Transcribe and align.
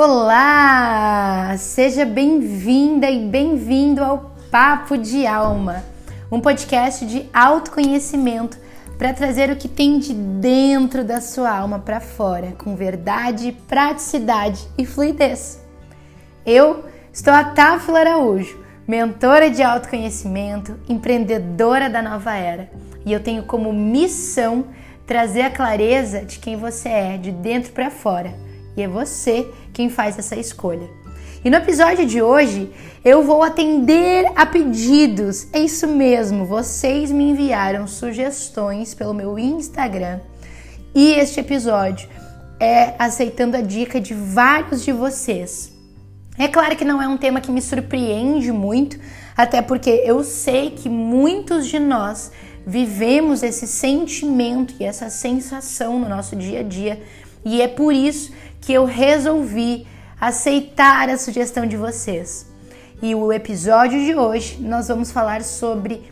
Olá! 0.00 1.56
Seja 1.58 2.06
bem-vinda 2.06 3.10
e 3.10 3.18
bem-vindo 3.26 4.00
ao 4.00 4.32
Papo 4.48 4.96
de 4.96 5.26
Alma, 5.26 5.82
um 6.30 6.40
podcast 6.40 7.04
de 7.04 7.28
autoconhecimento 7.34 8.56
para 8.96 9.12
trazer 9.12 9.50
o 9.50 9.56
que 9.56 9.66
tem 9.66 9.98
de 9.98 10.14
dentro 10.14 11.02
da 11.02 11.20
sua 11.20 11.50
alma 11.50 11.80
para 11.80 11.98
fora, 11.98 12.52
com 12.56 12.76
verdade, 12.76 13.56
praticidade 13.66 14.68
e 14.78 14.86
fluidez. 14.86 15.60
Eu 16.46 16.84
estou 17.12 17.34
a 17.34 17.42
Táfila 17.42 17.98
Araújo, 17.98 18.56
mentora 18.86 19.50
de 19.50 19.64
autoconhecimento, 19.64 20.78
empreendedora 20.88 21.90
da 21.90 22.00
nova 22.00 22.36
era, 22.36 22.70
e 23.04 23.12
eu 23.12 23.18
tenho 23.18 23.42
como 23.42 23.72
missão 23.72 24.66
trazer 25.04 25.42
a 25.42 25.50
clareza 25.50 26.24
de 26.24 26.38
quem 26.38 26.56
você 26.56 26.88
é, 26.88 27.16
de 27.16 27.32
dentro 27.32 27.72
para 27.72 27.90
fora. 27.90 28.46
E 28.78 28.82
é 28.82 28.86
você 28.86 29.50
quem 29.72 29.90
faz 29.90 30.16
essa 30.20 30.36
escolha. 30.36 30.88
E 31.44 31.50
no 31.50 31.56
episódio 31.56 32.06
de 32.06 32.22
hoje 32.22 32.70
eu 33.04 33.24
vou 33.24 33.42
atender 33.42 34.30
a 34.36 34.46
pedidos. 34.46 35.48
É 35.52 35.58
isso 35.58 35.88
mesmo, 35.88 36.44
vocês 36.44 37.10
me 37.10 37.30
enviaram 37.30 37.88
sugestões 37.88 38.94
pelo 38.94 39.12
meu 39.12 39.36
Instagram 39.36 40.20
e 40.94 41.10
este 41.10 41.40
episódio 41.40 42.08
é 42.60 42.94
aceitando 43.00 43.56
a 43.56 43.60
dica 43.60 44.00
de 44.00 44.14
vários 44.14 44.84
de 44.84 44.92
vocês. 44.92 45.72
É 46.38 46.46
claro 46.46 46.76
que 46.76 46.84
não 46.84 47.02
é 47.02 47.08
um 47.08 47.16
tema 47.16 47.40
que 47.40 47.50
me 47.50 47.60
surpreende 47.60 48.52
muito, 48.52 48.96
até 49.36 49.60
porque 49.60 49.90
eu 49.90 50.22
sei 50.22 50.70
que 50.70 50.88
muitos 50.88 51.66
de 51.66 51.80
nós 51.80 52.30
vivemos 52.64 53.42
esse 53.42 53.66
sentimento 53.66 54.74
e 54.78 54.84
essa 54.84 55.10
sensação 55.10 55.98
no 55.98 56.08
nosso 56.08 56.36
dia 56.36 56.60
a 56.60 56.62
dia, 56.62 57.02
e 57.44 57.62
é 57.62 57.68
por 57.68 57.92
isso 57.92 58.32
que 58.60 58.72
eu 58.72 58.84
resolvi 58.84 59.86
aceitar 60.20 61.08
a 61.08 61.16
sugestão 61.18 61.66
de 61.66 61.76
vocês. 61.76 62.46
E 63.00 63.14
o 63.14 63.32
episódio 63.32 63.98
de 64.04 64.14
hoje 64.14 64.58
nós 64.60 64.88
vamos 64.88 65.10
falar 65.10 65.42
sobre 65.42 66.10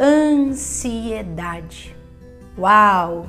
ansiedade. 0.00 1.94
Uau! 2.58 3.26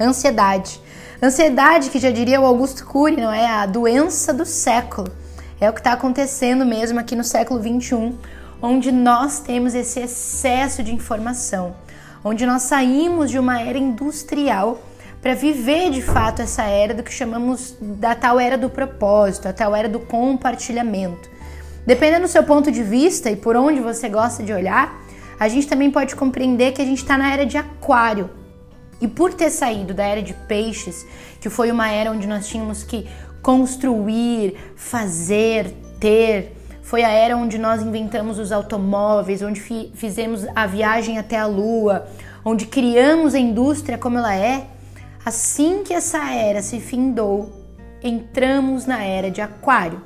Ansiedade. 0.00 0.80
Ansiedade, 1.22 1.90
que 1.90 1.98
já 1.98 2.10
diria 2.10 2.40
o 2.40 2.46
Augusto 2.46 2.86
Cury, 2.86 3.16
não 3.16 3.32
é? 3.32 3.46
A 3.46 3.66
doença 3.66 4.32
do 4.32 4.46
século. 4.46 5.12
É 5.60 5.68
o 5.68 5.72
que 5.72 5.80
está 5.80 5.92
acontecendo 5.92 6.64
mesmo 6.64 6.98
aqui 6.98 7.14
no 7.14 7.24
século 7.24 7.60
21, 7.60 8.16
onde 8.62 8.90
nós 8.90 9.40
temos 9.40 9.74
esse 9.74 10.00
excesso 10.00 10.82
de 10.82 10.94
informação 10.94 11.74
onde 12.24 12.44
nós 12.46 12.62
saímos 12.62 13.30
de 13.30 13.38
uma 13.38 13.60
era 13.60 13.78
industrial 13.78 14.80
para 15.20 15.34
viver 15.34 15.90
de 15.90 16.00
fato 16.00 16.42
essa 16.42 16.62
era 16.64 16.94
do 16.94 17.02
que 17.02 17.12
chamamos 17.12 17.76
da 17.80 18.14
tal 18.14 18.40
era 18.40 18.56
do 18.56 18.70
propósito, 18.70 19.48
a 19.48 19.52
tal 19.52 19.74
era 19.76 19.88
do 19.88 20.00
compartilhamento. 20.00 21.28
Dependendo 21.86 22.22
do 22.22 22.28
seu 22.28 22.42
ponto 22.42 22.70
de 22.70 22.82
vista 22.82 23.30
e 23.30 23.36
por 23.36 23.56
onde 23.56 23.80
você 23.80 24.08
gosta 24.08 24.42
de 24.42 24.52
olhar, 24.52 25.02
a 25.38 25.48
gente 25.48 25.66
também 25.66 25.90
pode 25.90 26.14
compreender 26.14 26.72
que 26.72 26.82
a 26.82 26.84
gente 26.84 26.98
está 26.98 27.16
na 27.16 27.32
era 27.32 27.44
de 27.44 27.56
Aquário. 27.56 28.30
E 29.00 29.08
por 29.08 29.32
ter 29.32 29.50
saído 29.50 29.94
da 29.94 30.04
era 30.04 30.22
de 30.22 30.34
Peixes, 30.34 31.06
que 31.40 31.48
foi 31.48 31.70
uma 31.70 31.90
era 31.90 32.10
onde 32.10 32.26
nós 32.26 32.46
tínhamos 32.46 32.84
que 32.84 33.08
construir, 33.42 34.54
fazer, 34.76 35.74
ter, 35.98 36.54
foi 36.82 37.02
a 37.02 37.08
era 37.08 37.36
onde 37.36 37.56
nós 37.56 37.82
inventamos 37.82 38.38
os 38.38 38.52
automóveis, 38.52 39.42
onde 39.42 39.60
fizemos 39.94 40.44
a 40.54 40.66
viagem 40.66 41.18
até 41.18 41.38
a 41.38 41.46
Lua, 41.46 42.08
onde 42.44 42.66
criamos 42.66 43.34
a 43.34 43.38
indústria 43.38 43.96
como 43.96 44.18
ela 44.18 44.34
é. 44.34 44.66
Assim 45.24 45.82
que 45.84 45.92
essa 45.92 46.32
era 46.32 46.62
se 46.62 46.78
findou, 46.80 47.52
entramos 48.02 48.86
na 48.86 49.02
era 49.02 49.30
de 49.30 49.40
Aquário. 49.40 50.00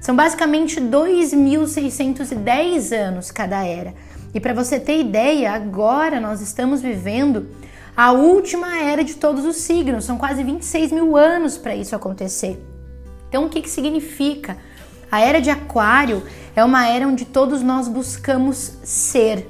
São 0.00 0.16
basicamente 0.16 0.80
2.610 0.80 2.96
anos 2.96 3.30
cada 3.30 3.64
era. 3.64 3.94
E 4.34 4.40
para 4.40 4.52
você 4.52 4.78
ter 4.78 5.00
ideia, 5.00 5.52
agora 5.52 6.20
nós 6.20 6.40
estamos 6.40 6.82
vivendo 6.82 7.48
a 7.96 8.12
última 8.12 8.78
era 8.78 9.02
de 9.02 9.14
todos 9.14 9.46
os 9.46 9.56
signos. 9.56 10.04
São 10.04 10.18
quase 10.18 10.44
26 10.44 10.92
mil 10.92 11.16
anos 11.16 11.56
para 11.56 11.74
isso 11.74 11.96
acontecer. 11.96 12.62
Então, 13.28 13.46
o 13.46 13.48
que, 13.48 13.62
que 13.62 13.70
significa? 13.70 14.58
A 15.10 15.20
era 15.20 15.40
de 15.40 15.48
Aquário 15.48 16.22
é 16.54 16.62
uma 16.62 16.86
era 16.86 17.08
onde 17.08 17.24
todos 17.24 17.62
nós 17.62 17.88
buscamos 17.88 18.74
ser. 18.82 19.48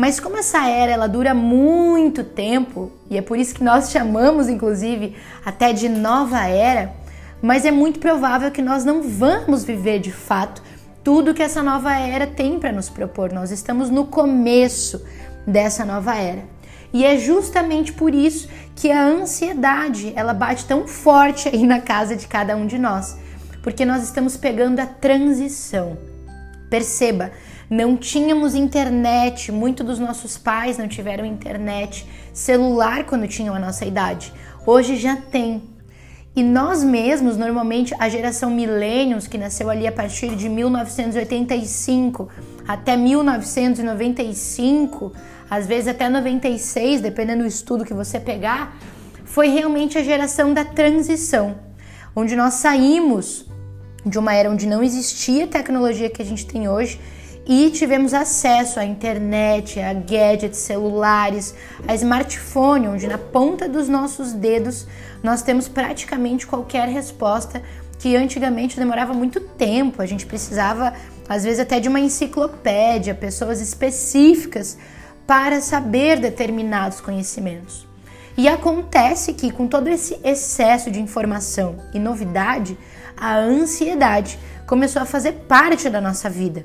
Mas 0.00 0.18
como 0.18 0.38
essa 0.38 0.66
era 0.66 0.92
ela 0.92 1.06
dura 1.06 1.34
muito 1.34 2.24
tempo, 2.24 2.90
e 3.10 3.18
é 3.18 3.20
por 3.20 3.38
isso 3.38 3.54
que 3.54 3.62
nós 3.62 3.90
chamamos 3.90 4.48
inclusive 4.48 5.14
até 5.44 5.74
de 5.74 5.90
nova 5.90 6.46
era, 6.46 6.94
mas 7.42 7.66
é 7.66 7.70
muito 7.70 8.00
provável 8.00 8.50
que 8.50 8.62
nós 8.62 8.82
não 8.82 9.02
vamos 9.02 9.62
viver 9.62 9.98
de 9.98 10.10
fato 10.10 10.62
tudo 11.04 11.34
que 11.34 11.42
essa 11.42 11.62
nova 11.62 11.94
era 11.94 12.26
tem 12.26 12.58
para 12.58 12.72
nos 12.72 12.88
propor. 12.88 13.30
Nós 13.30 13.50
estamos 13.50 13.90
no 13.90 14.06
começo 14.06 15.04
dessa 15.46 15.84
nova 15.84 16.14
era. 16.14 16.44
E 16.94 17.04
é 17.04 17.18
justamente 17.18 17.92
por 17.92 18.14
isso 18.14 18.48
que 18.74 18.90
a 18.90 19.04
ansiedade, 19.04 20.14
ela 20.16 20.32
bate 20.32 20.64
tão 20.64 20.88
forte 20.88 21.46
aí 21.46 21.66
na 21.66 21.78
casa 21.78 22.16
de 22.16 22.26
cada 22.26 22.56
um 22.56 22.66
de 22.66 22.78
nós 22.78 23.18
porque 23.62 23.84
nós 23.84 24.02
estamos 24.02 24.34
pegando 24.34 24.80
a 24.80 24.86
transição. 24.86 25.98
Perceba, 26.70 27.30
não 27.70 27.96
tínhamos 27.96 28.54
internet, 28.56 29.52
muitos 29.52 29.86
dos 29.86 30.00
nossos 30.00 30.36
pais 30.36 30.76
não 30.76 30.88
tiveram 30.88 31.24
internet, 31.24 32.04
celular 32.32 33.04
quando 33.04 33.28
tinham 33.28 33.54
a 33.54 33.60
nossa 33.60 33.84
idade. 33.84 34.32
Hoje 34.66 34.96
já 34.96 35.14
tem. 35.14 35.62
E 36.34 36.42
nós 36.42 36.82
mesmos, 36.82 37.36
normalmente 37.36 37.94
a 37.96 38.08
geração 38.08 38.50
millennials, 38.50 39.28
que 39.28 39.38
nasceu 39.38 39.70
ali 39.70 39.86
a 39.86 39.92
partir 39.92 40.34
de 40.34 40.48
1985 40.48 42.28
até 42.66 42.96
1995, 42.96 45.12
às 45.48 45.64
vezes 45.66 45.86
até 45.88 46.08
96, 46.08 47.00
dependendo 47.00 47.44
do 47.44 47.48
estudo 47.48 47.84
que 47.84 47.94
você 47.94 48.18
pegar, 48.18 48.76
foi 49.24 49.46
realmente 49.48 49.96
a 49.96 50.02
geração 50.02 50.52
da 50.52 50.64
transição, 50.64 51.54
onde 52.16 52.34
nós 52.34 52.54
saímos 52.54 53.46
de 54.04 54.18
uma 54.18 54.34
era 54.34 54.50
onde 54.50 54.66
não 54.66 54.82
existia 54.82 55.46
tecnologia 55.46 56.10
que 56.10 56.22
a 56.22 56.24
gente 56.24 56.44
tem 56.46 56.68
hoje 56.68 56.98
e 57.46 57.70
tivemos 57.70 58.14
acesso 58.14 58.78
à 58.78 58.84
internet, 58.84 59.80
a 59.80 59.92
gadgets, 59.92 60.58
celulares, 60.58 61.54
a 61.86 61.94
smartphone, 61.94 62.88
onde 62.88 63.06
na 63.06 63.18
ponta 63.18 63.68
dos 63.68 63.88
nossos 63.88 64.32
dedos 64.32 64.86
nós 65.22 65.42
temos 65.42 65.68
praticamente 65.68 66.46
qualquer 66.46 66.88
resposta 66.88 67.62
que 67.98 68.16
antigamente 68.16 68.78
demorava 68.78 69.12
muito 69.12 69.40
tempo, 69.40 70.00
a 70.00 70.06
gente 70.06 70.24
precisava 70.24 70.94
às 71.28 71.44
vezes 71.44 71.60
até 71.60 71.78
de 71.78 71.88
uma 71.88 72.00
enciclopédia, 72.00 73.14
pessoas 73.14 73.60
específicas 73.60 74.78
para 75.26 75.60
saber 75.60 76.18
determinados 76.18 77.00
conhecimentos. 77.00 77.86
E 78.36 78.48
acontece 78.48 79.34
que 79.34 79.52
com 79.52 79.68
todo 79.68 79.88
esse 79.88 80.18
excesso 80.24 80.90
de 80.90 81.00
informação 81.00 81.76
e 81.92 81.98
novidade, 81.98 82.76
a 83.16 83.36
ansiedade 83.36 84.38
começou 84.66 85.02
a 85.02 85.04
fazer 85.04 85.32
parte 85.46 85.90
da 85.90 86.00
nossa 86.00 86.30
vida. 86.30 86.64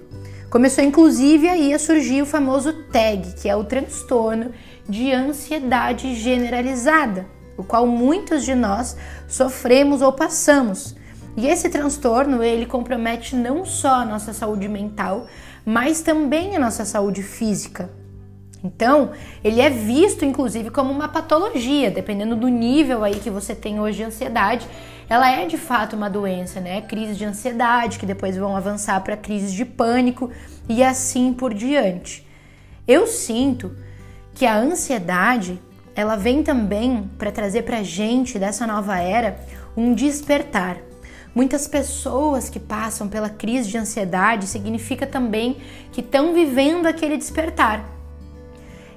Começou 0.56 0.86
inclusive 0.86 1.50
aí 1.50 1.74
a 1.74 1.78
surgir 1.78 2.22
o 2.22 2.26
famoso 2.26 2.72
TAG, 2.72 3.34
que 3.42 3.50
é 3.50 3.54
o 3.58 3.66
transtorno 3.66 4.54
de 4.88 5.12
ansiedade 5.12 6.16
generalizada, 6.16 7.28
o 7.58 7.64
qual 7.66 7.86
muitos 7.86 8.46
de 8.46 8.56
nós 8.56 8.96
sofremos 9.28 10.02
ou 10.02 10.14
passamos. 10.14 10.96
E 11.36 11.46
esse 11.46 11.68
transtorno, 11.68 12.42
ele 12.42 12.66
compromete 12.66 13.36
não 13.36 13.66
só 13.66 13.96
a 13.96 14.06
nossa 14.06 14.32
saúde 14.32 14.70
mental, 14.70 15.28
mas 15.66 16.00
também 16.00 16.56
a 16.56 16.60
nossa 16.60 16.86
saúde 16.86 17.22
física. 17.22 17.90
Então, 18.66 19.12
ele 19.44 19.62
é 19.62 19.70
visto 19.70 20.26
inclusive 20.26 20.72
como 20.72 20.92
uma 20.92 21.08
patologia, 21.08 21.92
dependendo 21.92 22.36
do 22.36 22.48
nível 22.48 23.04
aí 23.04 23.20
que 23.20 23.30
você 23.30 23.54
tem 23.54 23.80
hoje 23.80 23.98
de 23.98 24.04
ansiedade. 24.04 24.68
Ela 25.08 25.32
é 25.32 25.46
de 25.46 25.56
fato 25.56 25.96
uma 25.96 26.10
doença, 26.10 26.60
né? 26.60 26.82
Crise 26.82 27.14
de 27.14 27.24
ansiedade, 27.24 28.00
que 28.00 28.08
depois 28.08 28.36
vão 28.36 28.58
avançar 28.58 29.00
para 29.02 29.16
crises 29.16 29.54
de 29.54 29.64
pânico 29.64 30.32
e 30.68 30.84
assim 30.84 31.32
por 31.32 31.54
diante. 31.54 32.28
Eu 32.88 33.06
sinto 33.06 33.76
que 34.34 34.48
a 34.48 34.58
ansiedade, 34.58 35.62
ela 35.96 36.16
vem 36.16 36.42
também 36.42 37.10
para 37.20 37.32
trazer 37.32 37.62
para 37.62 37.84
gente 37.84 38.40
dessa 38.40 38.66
nova 38.66 38.98
era 38.98 39.38
um 39.78 39.94
despertar. 39.94 40.78
Muitas 41.36 41.68
pessoas 41.68 42.50
que 42.50 42.60
passam 42.60 43.08
pela 43.08 43.30
crise 43.30 43.70
de 43.70 43.78
ansiedade 43.78 44.48
significa 44.48 45.06
também 45.06 45.58
que 45.92 46.02
estão 46.02 46.34
vivendo 46.34 46.88
aquele 46.88 47.18
despertar. 47.18 47.95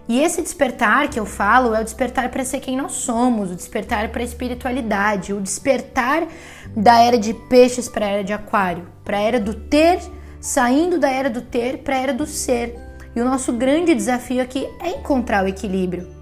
E 0.08 0.20
esse 0.20 0.40
despertar 0.40 1.08
que 1.08 1.20
eu 1.20 1.26
falo 1.26 1.74
é 1.74 1.80
o 1.82 1.84
despertar 1.84 2.30
para 2.30 2.42
ser 2.42 2.60
quem 2.60 2.76
nós 2.76 2.92
somos, 2.92 3.50
o 3.50 3.54
despertar 3.54 4.08
para 4.08 4.22
a 4.22 4.24
espiritualidade, 4.24 5.34
o 5.34 5.40
despertar 5.40 6.26
da 6.74 6.98
era 6.98 7.18
de 7.18 7.34
peixes 7.34 7.90
para 7.90 8.06
a 8.06 8.08
era 8.08 8.24
de 8.24 8.32
aquário, 8.32 8.88
para 9.04 9.18
a 9.18 9.20
era 9.20 9.38
do 9.38 9.52
ter, 9.52 10.00
saindo 10.40 10.98
da 10.98 11.10
era 11.10 11.28
do 11.28 11.42
ter 11.42 11.78
para 11.78 11.94
a 11.94 11.98
era 11.98 12.14
do 12.14 12.26
ser. 12.26 12.74
E 13.14 13.20
o 13.20 13.24
nosso 13.24 13.52
grande 13.52 13.94
desafio 13.94 14.42
aqui 14.42 14.66
é 14.80 14.90
encontrar 14.90 15.44
o 15.44 15.48
equilíbrio. 15.48 16.17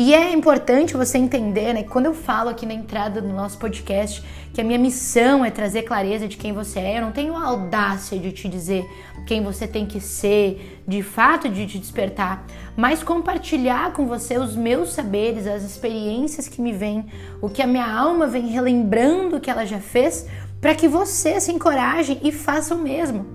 E 0.00 0.14
é 0.14 0.32
importante 0.32 0.96
você 0.96 1.18
entender, 1.18 1.72
né? 1.72 1.82
Quando 1.82 2.06
eu 2.06 2.14
falo 2.14 2.48
aqui 2.48 2.64
na 2.64 2.72
entrada 2.72 3.20
do 3.20 3.30
nosso 3.30 3.58
podcast 3.58 4.22
que 4.54 4.60
a 4.60 4.64
minha 4.64 4.78
missão 4.78 5.44
é 5.44 5.50
trazer 5.50 5.82
clareza 5.82 6.28
de 6.28 6.36
quem 6.36 6.52
você 6.52 6.78
é, 6.78 6.98
eu 6.98 7.02
não 7.02 7.10
tenho 7.10 7.34
a 7.34 7.44
audácia 7.44 8.16
de 8.16 8.30
te 8.30 8.48
dizer 8.48 8.88
quem 9.26 9.42
você 9.42 9.66
tem 9.66 9.86
que 9.86 10.00
ser, 10.00 10.80
de 10.86 11.02
fato 11.02 11.48
de 11.48 11.66
te 11.66 11.80
despertar, 11.80 12.46
mas 12.76 13.02
compartilhar 13.02 13.92
com 13.92 14.06
você 14.06 14.38
os 14.38 14.54
meus 14.54 14.92
saberes, 14.92 15.48
as 15.48 15.64
experiências 15.64 16.46
que 16.46 16.62
me 16.62 16.72
vêm, 16.72 17.04
o 17.42 17.48
que 17.48 17.60
a 17.60 17.66
minha 17.66 17.92
alma 17.92 18.28
vem 18.28 18.46
relembrando 18.46 19.40
que 19.40 19.50
ela 19.50 19.66
já 19.66 19.80
fez, 19.80 20.28
para 20.60 20.76
que 20.76 20.86
você 20.86 21.40
se 21.40 21.50
encoraje 21.50 22.20
e 22.22 22.30
faça 22.30 22.72
o 22.72 22.78
mesmo. 22.78 23.26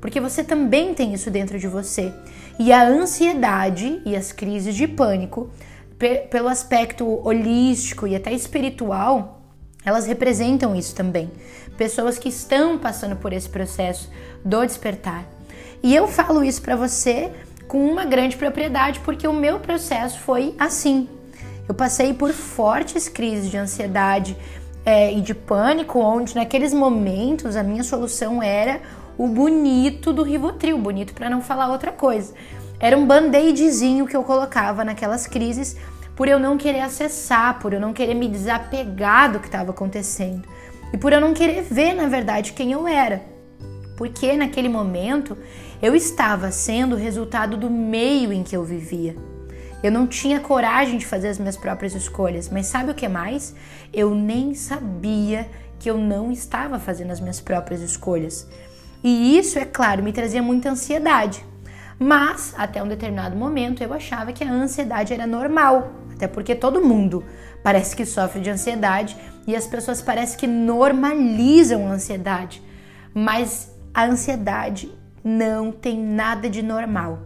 Porque 0.00 0.18
você 0.18 0.42
também 0.42 0.94
tem 0.94 1.12
isso 1.12 1.30
dentro 1.30 1.58
de 1.58 1.68
você. 1.68 2.10
E 2.58 2.72
a 2.72 2.86
ansiedade 2.86 4.00
e 4.06 4.16
as 4.16 4.32
crises 4.32 4.74
de 4.74 4.88
pânico 4.88 5.50
pelo 6.30 6.48
aspecto 6.48 7.20
holístico 7.26 8.06
e 8.06 8.14
até 8.14 8.32
espiritual, 8.32 9.42
elas 9.84 10.06
representam 10.06 10.74
isso 10.74 10.94
também. 10.94 11.30
Pessoas 11.76 12.18
que 12.18 12.28
estão 12.28 12.78
passando 12.78 13.16
por 13.16 13.32
esse 13.32 13.48
processo 13.48 14.10
do 14.44 14.64
despertar. 14.64 15.24
E 15.82 15.94
eu 15.94 16.08
falo 16.08 16.42
isso 16.42 16.60
para 16.62 16.74
você 16.74 17.30
com 17.68 17.84
uma 17.84 18.04
grande 18.04 18.36
propriedade, 18.36 19.00
porque 19.00 19.26
o 19.26 19.32
meu 19.32 19.60
processo 19.60 20.18
foi 20.20 20.54
assim. 20.58 21.08
Eu 21.68 21.74
passei 21.74 22.14
por 22.14 22.32
fortes 22.32 23.08
crises 23.08 23.50
de 23.50 23.56
ansiedade 23.56 24.36
é, 24.84 25.12
e 25.12 25.20
de 25.20 25.34
pânico, 25.34 25.98
onde 25.98 26.34
naqueles 26.34 26.72
momentos 26.72 27.56
a 27.56 27.62
minha 27.62 27.82
solução 27.82 28.42
era 28.42 28.80
o 29.18 29.26
bonito 29.26 30.12
do 30.12 30.22
Rivotril, 30.22 30.78
bonito 30.78 31.14
para 31.14 31.28
não 31.28 31.40
falar 31.40 31.68
outra 31.68 31.90
coisa. 31.90 32.34
Era 32.78 32.96
um 32.96 33.06
band-aidzinho 33.06 34.06
que 34.06 34.16
eu 34.16 34.22
colocava 34.22 34.84
naquelas 34.84 35.26
crises 35.26 35.76
por 36.14 36.28
eu 36.28 36.38
não 36.38 36.56
querer 36.56 36.80
acessar, 36.80 37.58
por 37.58 37.72
eu 37.72 37.80
não 37.80 37.92
querer 37.92 38.14
me 38.14 38.28
desapegar 38.28 39.32
do 39.32 39.40
que 39.40 39.46
estava 39.46 39.70
acontecendo 39.70 40.46
e 40.92 40.96
por 40.96 41.12
eu 41.12 41.20
não 41.20 41.34
querer 41.34 41.62
ver, 41.62 41.94
na 41.94 42.08
verdade, 42.08 42.52
quem 42.52 42.72
eu 42.72 42.86
era. 42.86 43.22
Porque 43.96 44.34
naquele 44.34 44.68
momento 44.68 45.36
eu 45.82 45.94
estava 45.94 46.50
sendo 46.50 46.94
o 46.94 46.98
resultado 46.98 47.56
do 47.56 47.70
meio 47.70 48.32
em 48.32 48.42
que 48.42 48.56
eu 48.56 48.64
vivia. 48.64 49.16
Eu 49.82 49.90
não 49.92 50.06
tinha 50.06 50.40
coragem 50.40 50.98
de 50.98 51.06
fazer 51.06 51.28
as 51.28 51.38
minhas 51.38 51.56
próprias 51.56 51.94
escolhas, 51.94 52.48
mas 52.48 52.66
sabe 52.66 52.90
o 52.90 52.94
que 52.94 53.08
mais? 53.08 53.54
Eu 53.92 54.14
nem 54.14 54.54
sabia 54.54 55.48
que 55.78 55.90
eu 55.90 55.98
não 55.98 56.32
estava 56.32 56.78
fazendo 56.78 57.10
as 57.10 57.20
minhas 57.20 57.40
próprias 57.40 57.82
escolhas. 57.82 58.48
E 59.04 59.38
isso, 59.38 59.58
é 59.58 59.64
claro, 59.64 60.02
me 60.02 60.12
trazia 60.12 60.42
muita 60.42 60.70
ansiedade. 60.70 61.44
Mas, 61.98 62.54
até 62.56 62.82
um 62.82 62.88
determinado 62.88 63.36
momento, 63.36 63.82
eu 63.82 63.92
achava 63.92 64.32
que 64.32 64.44
a 64.44 64.52
ansiedade 64.52 65.14
era 65.14 65.26
normal, 65.26 65.92
até 66.14 66.28
porque 66.28 66.54
todo 66.54 66.84
mundo 66.84 67.24
parece 67.62 67.96
que 67.96 68.04
sofre 68.04 68.40
de 68.40 68.50
ansiedade 68.50 69.16
e 69.46 69.56
as 69.56 69.66
pessoas 69.66 70.02
parecem 70.02 70.38
que 70.38 70.46
normalizam 70.46 71.86
a 71.86 71.92
ansiedade. 71.92 72.62
Mas 73.14 73.70
a 73.94 74.04
ansiedade 74.04 74.92
não 75.24 75.72
tem 75.72 75.98
nada 75.98 76.50
de 76.50 76.62
normal. 76.62 77.20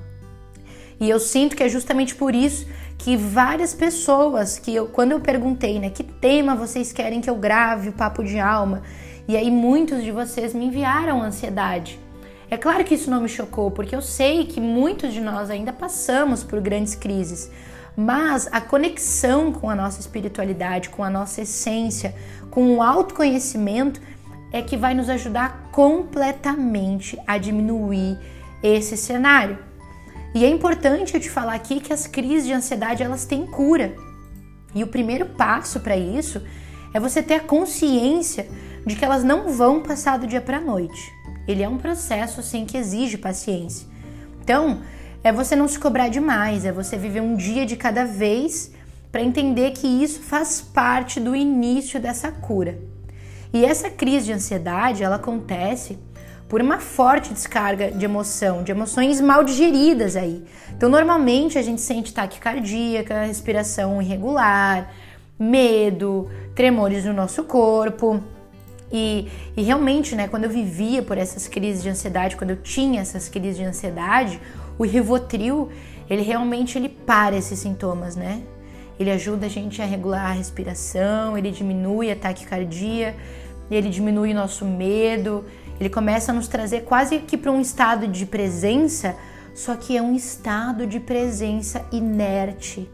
E 1.00 1.08
eu 1.08 1.18
sinto 1.18 1.56
que 1.56 1.62
é 1.62 1.68
justamente 1.68 2.14
por 2.14 2.34
isso 2.34 2.66
que 2.98 3.16
várias 3.16 3.74
pessoas 3.74 4.58
que 4.58 4.74
eu, 4.74 4.86
quando 4.86 5.12
eu 5.12 5.20
perguntei, 5.20 5.80
né, 5.80 5.88
que 5.90 6.04
tema 6.04 6.54
vocês 6.54 6.92
querem 6.92 7.20
que 7.20 7.30
eu 7.30 7.34
grave 7.34 7.88
o 7.88 7.92
papo 7.92 8.22
de 8.22 8.38
alma, 8.38 8.82
e 9.26 9.36
aí 9.36 9.50
muitos 9.50 10.04
de 10.04 10.12
vocês 10.12 10.52
me 10.52 10.66
enviaram 10.66 11.22
ansiedade. 11.22 11.98
É 12.50 12.56
claro 12.56 12.84
que 12.84 12.94
isso 12.94 13.08
não 13.08 13.20
me 13.20 13.28
chocou, 13.28 13.70
porque 13.70 13.94
eu 13.94 14.02
sei 14.02 14.44
que 14.44 14.60
muitos 14.60 15.12
de 15.12 15.20
nós 15.20 15.50
ainda 15.50 15.72
passamos 15.72 16.42
por 16.42 16.60
grandes 16.60 16.96
crises, 16.96 17.48
mas 17.96 18.48
a 18.50 18.60
conexão 18.60 19.52
com 19.52 19.70
a 19.70 19.74
nossa 19.76 20.00
espiritualidade, 20.00 20.88
com 20.88 21.04
a 21.04 21.08
nossa 21.08 21.42
essência, 21.42 22.12
com 22.50 22.76
o 22.76 22.82
autoconhecimento 22.82 24.00
é 24.52 24.60
que 24.60 24.76
vai 24.76 24.94
nos 24.94 25.08
ajudar 25.08 25.70
completamente 25.70 27.16
a 27.24 27.38
diminuir 27.38 28.18
esse 28.64 28.96
cenário. 28.96 29.56
E 30.34 30.44
é 30.44 30.48
importante 30.48 31.14
eu 31.14 31.20
te 31.20 31.30
falar 31.30 31.54
aqui 31.54 31.78
que 31.78 31.92
as 31.92 32.08
crises 32.08 32.46
de 32.46 32.52
ansiedade 32.52 33.00
elas 33.00 33.24
têm 33.24 33.46
cura. 33.46 33.94
E 34.74 34.82
o 34.82 34.88
primeiro 34.88 35.26
passo 35.26 35.78
para 35.78 35.96
isso 35.96 36.42
é 36.92 36.98
você 36.98 37.22
ter 37.22 37.34
a 37.34 37.40
consciência 37.40 38.48
de 38.84 38.96
que 38.96 39.04
elas 39.04 39.22
não 39.22 39.52
vão 39.52 39.82
passar 39.82 40.18
do 40.18 40.26
dia 40.26 40.40
para 40.40 40.56
a 40.56 40.60
noite. 40.60 41.19
Ele 41.46 41.62
é 41.62 41.68
um 41.68 41.78
processo 41.78 42.40
assim 42.40 42.64
que 42.64 42.76
exige 42.76 43.18
paciência. 43.18 43.86
Então, 44.42 44.80
é 45.22 45.32
você 45.32 45.54
não 45.54 45.68
se 45.68 45.78
cobrar 45.78 46.08
demais, 46.08 46.64
é 46.64 46.72
você 46.72 46.96
viver 46.96 47.20
um 47.20 47.36
dia 47.36 47.66
de 47.66 47.76
cada 47.76 48.04
vez 48.04 48.72
para 49.12 49.22
entender 49.22 49.72
que 49.72 49.86
isso 49.86 50.20
faz 50.20 50.60
parte 50.60 51.20
do 51.20 51.34
início 51.34 52.00
dessa 52.00 52.30
cura. 52.30 52.78
E 53.52 53.64
essa 53.64 53.90
crise 53.90 54.26
de 54.26 54.32
ansiedade, 54.32 55.02
ela 55.02 55.16
acontece 55.16 55.98
por 56.48 56.60
uma 56.60 56.78
forte 56.78 57.32
descarga 57.32 57.90
de 57.90 58.04
emoção, 58.04 58.62
de 58.62 58.72
emoções 58.72 59.20
mal 59.20 59.44
digeridas 59.44 60.16
aí. 60.16 60.44
Então, 60.76 60.88
normalmente 60.88 61.58
a 61.58 61.62
gente 61.62 61.80
sente 61.80 62.12
taquicardia, 62.12 63.04
respiração 63.26 64.00
irregular, 64.00 64.90
medo, 65.38 66.28
tremores 66.54 67.04
no 67.04 67.12
nosso 67.12 67.44
corpo. 67.44 68.20
E, 68.92 69.28
e 69.56 69.62
realmente, 69.62 70.16
né, 70.16 70.26
quando 70.26 70.44
eu 70.44 70.50
vivia 70.50 71.02
por 71.02 71.16
essas 71.16 71.46
crises 71.46 71.82
de 71.82 71.88
ansiedade, 71.88 72.36
quando 72.36 72.50
eu 72.50 72.56
tinha 72.56 73.00
essas 73.00 73.28
crises 73.28 73.56
de 73.56 73.64
ansiedade, 73.64 74.40
o 74.78 74.84
Rivotril, 74.84 75.68
ele 76.08 76.22
realmente 76.22 76.76
ele 76.76 76.88
para 76.88 77.36
esses 77.36 77.58
sintomas, 77.58 78.16
né? 78.16 78.42
Ele 78.98 79.10
ajuda 79.10 79.46
a 79.46 79.48
gente 79.48 79.80
a 79.80 79.84
regular 79.84 80.26
a 80.26 80.32
respiração, 80.32 81.38
ele 81.38 81.50
diminui 81.50 82.10
a 82.10 82.16
taquicardia, 82.16 83.16
ele 83.70 83.88
diminui 83.88 84.32
o 84.32 84.34
nosso 84.34 84.64
medo, 84.64 85.44
ele 85.78 85.88
começa 85.88 86.32
a 86.32 86.34
nos 86.34 86.48
trazer 86.48 86.82
quase 86.82 87.20
que 87.20 87.36
para 87.36 87.50
um 87.50 87.60
estado 87.60 88.08
de 88.08 88.26
presença, 88.26 89.16
só 89.54 89.76
que 89.76 89.96
é 89.96 90.02
um 90.02 90.14
estado 90.14 90.86
de 90.86 91.00
presença 91.00 91.86
inerte. 91.92 92.90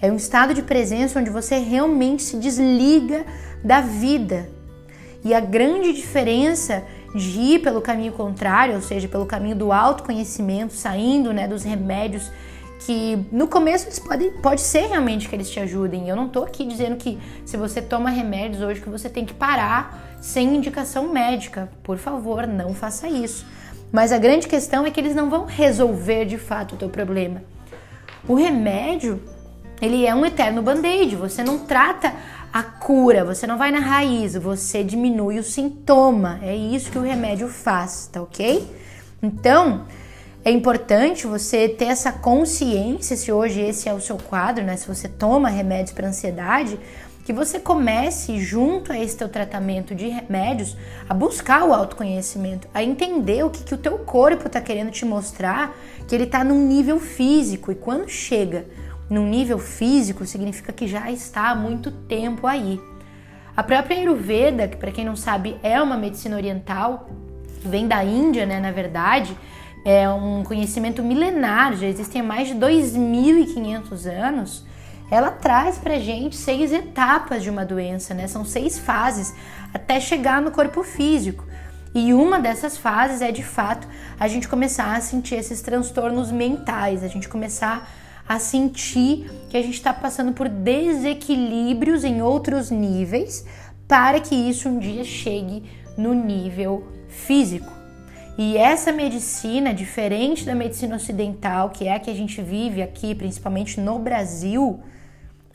É 0.00 0.10
um 0.10 0.16
estado 0.16 0.54
de 0.54 0.62
presença 0.62 1.20
onde 1.20 1.30
você 1.30 1.58
realmente 1.58 2.22
se 2.22 2.36
desliga 2.36 3.24
da 3.62 3.80
vida, 3.80 4.48
e 5.24 5.34
a 5.34 5.40
grande 5.40 5.92
diferença 5.92 6.84
de 7.14 7.38
ir 7.38 7.58
pelo 7.60 7.80
caminho 7.80 8.12
contrário, 8.12 8.74
ou 8.74 8.80
seja, 8.80 9.06
pelo 9.06 9.26
caminho 9.26 9.54
do 9.54 9.72
autoconhecimento, 9.72 10.72
saindo 10.72 11.32
né, 11.32 11.46
dos 11.46 11.62
remédios 11.62 12.30
que 12.86 13.24
no 13.30 13.46
começo 13.46 13.86
eles 13.86 13.98
podem, 13.98 14.30
pode 14.42 14.60
ser 14.60 14.86
realmente 14.88 15.28
que 15.28 15.36
eles 15.36 15.48
te 15.48 15.60
ajudem. 15.60 16.08
Eu 16.08 16.16
não 16.16 16.28
tô 16.28 16.42
aqui 16.42 16.64
dizendo 16.64 16.96
que 16.96 17.18
se 17.44 17.56
você 17.56 17.80
toma 17.80 18.10
remédios 18.10 18.60
hoje 18.60 18.80
que 18.80 18.88
você 18.88 19.08
tem 19.08 19.24
que 19.24 19.34
parar 19.34 20.16
sem 20.20 20.56
indicação 20.56 21.12
médica. 21.12 21.70
Por 21.82 21.98
favor, 21.98 22.46
não 22.46 22.74
faça 22.74 23.08
isso. 23.08 23.46
Mas 23.92 24.10
a 24.10 24.18
grande 24.18 24.48
questão 24.48 24.86
é 24.86 24.90
que 24.90 24.98
eles 24.98 25.14
não 25.14 25.28
vão 25.28 25.44
resolver 25.44 26.24
de 26.24 26.38
fato 26.38 26.74
o 26.74 26.78
teu 26.78 26.88
problema. 26.88 27.42
O 28.26 28.34
remédio, 28.34 29.22
ele 29.80 30.06
é 30.06 30.14
um 30.14 30.24
eterno 30.24 30.62
band-aid. 30.62 31.16
Você 31.16 31.44
não 31.44 31.60
trata 31.60 32.14
a 32.52 32.62
cura, 32.62 33.24
você 33.24 33.46
não 33.46 33.56
vai 33.56 33.70
na 33.70 33.78
raiz, 33.78 34.34
você 34.34 34.84
diminui 34.84 35.38
o 35.38 35.42
sintoma. 35.42 36.38
É 36.42 36.54
isso 36.54 36.90
que 36.90 36.98
o 36.98 37.02
remédio 37.02 37.48
faz, 37.48 38.10
tá 38.12 38.20
ok? 38.20 38.68
Então, 39.22 39.86
é 40.44 40.50
importante 40.50 41.26
você 41.26 41.66
ter 41.66 41.86
essa 41.86 42.12
consciência, 42.12 43.16
se 43.16 43.32
hoje 43.32 43.60
esse 43.60 43.88
é 43.88 43.94
o 43.94 44.00
seu 44.00 44.18
quadro, 44.18 44.64
né? 44.64 44.76
Se 44.76 44.86
você 44.86 45.08
toma 45.08 45.48
remédios 45.48 45.92
para 45.92 46.08
ansiedade, 46.08 46.78
que 47.24 47.32
você 47.32 47.58
comece 47.58 48.38
junto 48.38 48.92
a 48.92 48.98
esse 48.98 49.16
teu 49.16 49.28
tratamento 49.28 49.94
de 49.94 50.08
remédios 50.08 50.76
a 51.08 51.14
buscar 51.14 51.64
o 51.64 51.72
autoconhecimento, 51.72 52.68
a 52.74 52.82
entender 52.82 53.44
o 53.44 53.50
que, 53.50 53.62
que 53.62 53.74
o 53.74 53.78
teu 53.78 53.98
corpo 54.00 54.48
está 54.48 54.60
querendo 54.60 54.90
te 54.90 55.04
mostrar, 55.06 55.74
que 56.06 56.14
ele 56.14 56.24
está 56.24 56.42
num 56.44 56.66
nível 56.66 56.98
físico 56.98 57.72
e 57.72 57.74
quando 57.76 58.08
chega 58.08 58.66
num 59.12 59.26
nível 59.26 59.58
físico, 59.58 60.24
significa 60.24 60.72
que 60.72 60.88
já 60.88 61.10
está 61.10 61.50
há 61.50 61.54
muito 61.54 61.90
tempo 61.90 62.46
aí. 62.46 62.80
A 63.54 63.62
própria 63.62 63.98
Ayurveda, 63.98 64.66
que 64.66 64.76
para 64.76 64.90
quem 64.90 65.04
não 65.04 65.14
sabe 65.14 65.56
é 65.62 65.80
uma 65.80 65.96
medicina 65.96 66.36
oriental, 66.36 67.10
vem 67.62 67.86
da 67.86 68.02
Índia, 68.02 68.46
né, 68.46 68.58
na 68.58 68.70
verdade, 68.70 69.36
é 69.84 70.08
um 70.08 70.42
conhecimento 70.42 71.02
milenar, 71.02 71.76
já 71.76 71.86
existem 71.86 72.22
mais 72.22 72.48
de 72.48 72.54
2.500 72.54 74.06
anos. 74.06 74.64
Ela 75.10 75.30
traz 75.30 75.76
pra 75.76 75.98
gente 75.98 76.34
seis 76.34 76.72
etapas 76.72 77.42
de 77.42 77.50
uma 77.50 77.66
doença, 77.66 78.14
né? 78.14 78.26
São 78.26 78.46
seis 78.46 78.78
fases 78.78 79.34
até 79.74 80.00
chegar 80.00 80.40
no 80.40 80.50
corpo 80.50 80.82
físico. 80.82 81.44
E 81.94 82.14
uma 82.14 82.40
dessas 82.40 82.78
fases 82.78 83.20
é 83.20 83.30
de 83.30 83.42
fato 83.42 83.86
a 84.18 84.26
gente 84.26 84.48
começar 84.48 84.96
a 84.96 85.00
sentir 85.02 85.34
esses 85.34 85.60
transtornos 85.60 86.32
mentais, 86.32 87.04
a 87.04 87.08
gente 87.08 87.28
começar 87.28 87.86
a 88.28 88.38
sentir 88.38 89.30
que 89.50 89.56
a 89.56 89.62
gente 89.62 89.74
está 89.74 89.92
passando 89.92 90.32
por 90.32 90.48
desequilíbrios 90.48 92.04
em 92.04 92.22
outros 92.22 92.70
níveis 92.70 93.44
para 93.86 94.20
que 94.20 94.34
isso 94.34 94.68
um 94.68 94.78
dia 94.78 95.04
chegue 95.04 95.64
no 95.96 96.14
nível 96.14 96.86
físico. 97.08 97.70
E 98.38 98.56
essa 98.56 98.90
medicina, 98.90 99.74
diferente 99.74 100.46
da 100.46 100.54
medicina 100.54 100.96
ocidental, 100.96 101.70
que 101.70 101.86
é 101.86 101.94
a 101.94 102.00
que 102.00 102.10
a 102.10 102.14
gente 102.14 102.40
vive 102.40 102.80
aqui, 102.80 103.14
principalmente 103.14 103.78
no 103.78 103.98
Brasil, 103.98 104.80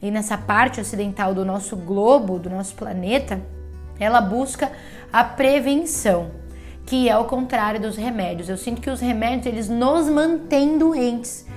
e 0.01 0.11
nessa 0.11 0.37
parte 0.37 0.79
ocidental 0.79 1.33
do 1.33 1.43
nosso 1.43 1.75
globo, 1.75 2.37
do 2.37 2.49
nosso 2.49 2.75
planeta, 2.75 3.41
ela 3.99 4.21
busca 4.21 4.71
a 5.11 5.23
prevenção, 5.23 6.29
que 6.85 7.09
é 7.09 7.17
o 7.17 7.25
contrário 7.25 7.79
dos 7.79 7.97
remédios. 7.97 8.47
Eu 8.47 8.57
sinto 8.57 8.79
que 8.79 8.89
os 8.91 8.99
remédios 8.99 9.47
eles 9.47 9.69
nos 9.69 10.07
mantêm 10.07 10.77
doentes. 10.77 11.47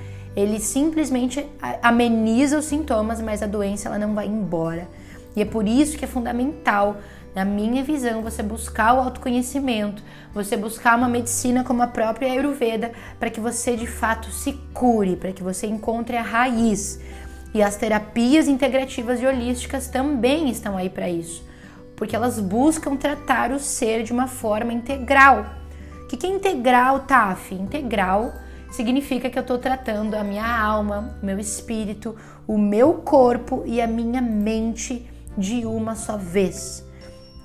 Ele 0.41 0.59
simplesmente 0.59 1.47
ameniza 1.83 2.59
os 2.59 2.65
sintomas, 2.65 3.21
mas 3.21 3.43
a 3.43 3.47
doença 3.47 3.89
ela 3.89 3.99
não 3.99 4.15
vai 4.15 4.27
embora. 4.27 4.89
E 5.37 5.43
é 5.43 5.45
por 5.45 5.67
isso 5.69 5.97
que 5.97 6.05
é 6.05 6.09
fundamental, 6.09 6.97
na 7.35 7.45
minha 7.45 7.85
visão, 7.85 8.23
você 8.23 8.43
buscar 8.43 8.95
o 8.95 9.01
autoconhecimento, 9.01 10.03
você 10.35 10.57
buscar 10.57 10.99
uma 10.99 11.09
medicina 11.09 11.63
como 11.63 11.83
a 11.83 11.87
própria 11.87 12.33
Ayurveda, 12.33 12.91
para 13.19 13.31
que 13.31 13.41
você 13.41 13.77
de 13.77 13.87
fato 13.87 14.31
se 14.31 14.53
cure, 14.75 15.15
para 15.15 15.31
que 15.31 15.43
você 15.43 15.67
encontre 15.67 16.17
a 16.17 16.23
raiz. 16.23 16.99
E 17.55 17.63
as 17.63 17.77
terapias 17.77 18.49
integrativas 18.49 19.21
e 19.21 19.27
holísticas 19.27 19.89
também 19.89 20.49
estão 20.49 20.77
aí 20.77 20.89
para 20.89 21.09
isso, 21.09 21.45
porque 21.97 22.17
elas 22.17 22.41
buscam 22.41 22.97
tratar 22.97 23.53
o 23.53 23.59
ser 23.61 24.03
de 24.03 24.13
uma 24.13 24.27
forma 24.27 24.73
integral. 24.73 25.47
O 26.05 26.07
que 26.07 26.27
é 26.27 26.31
integral, 26.31 27.01
Taf? 27.01 27.55
Integral 27.55 28.33
significa 28.71 29.29
que 29.29 29.39
eu 29.39 29.43
estou 29.43 29.59
tratando 29.59 30.15
a 30.15 30.25
minha 30.25 30.47
alma, 30.47 31.17
o 31.23 31.27
meu 31.27 31.39
espírito, 31.39 32.17
o 32.47 32.57
meu 32.59 32.95
corpo 32.95 33.63
e 33.67 33.81
a 33.81 33.87
minha 33.87 34.21
mente 34.21 35.09
de 35.37 35.65
uma 35.67 35.95
só 35.95 36.17
vez. 36.17 36.85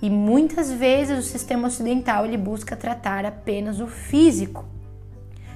E 0.02 0.10
muitas 0.10 0.72
vezes 0.72 1.18
o 1.18 1.30
sistema 1.30 1.68
ocidental 1.68 2.26
ele 2.26 2.38
busca 2.38 2.76
tratar 2.76 3.26
apenas 3.26 3.80
o 3.80 3.88
físico. 3.88 4.66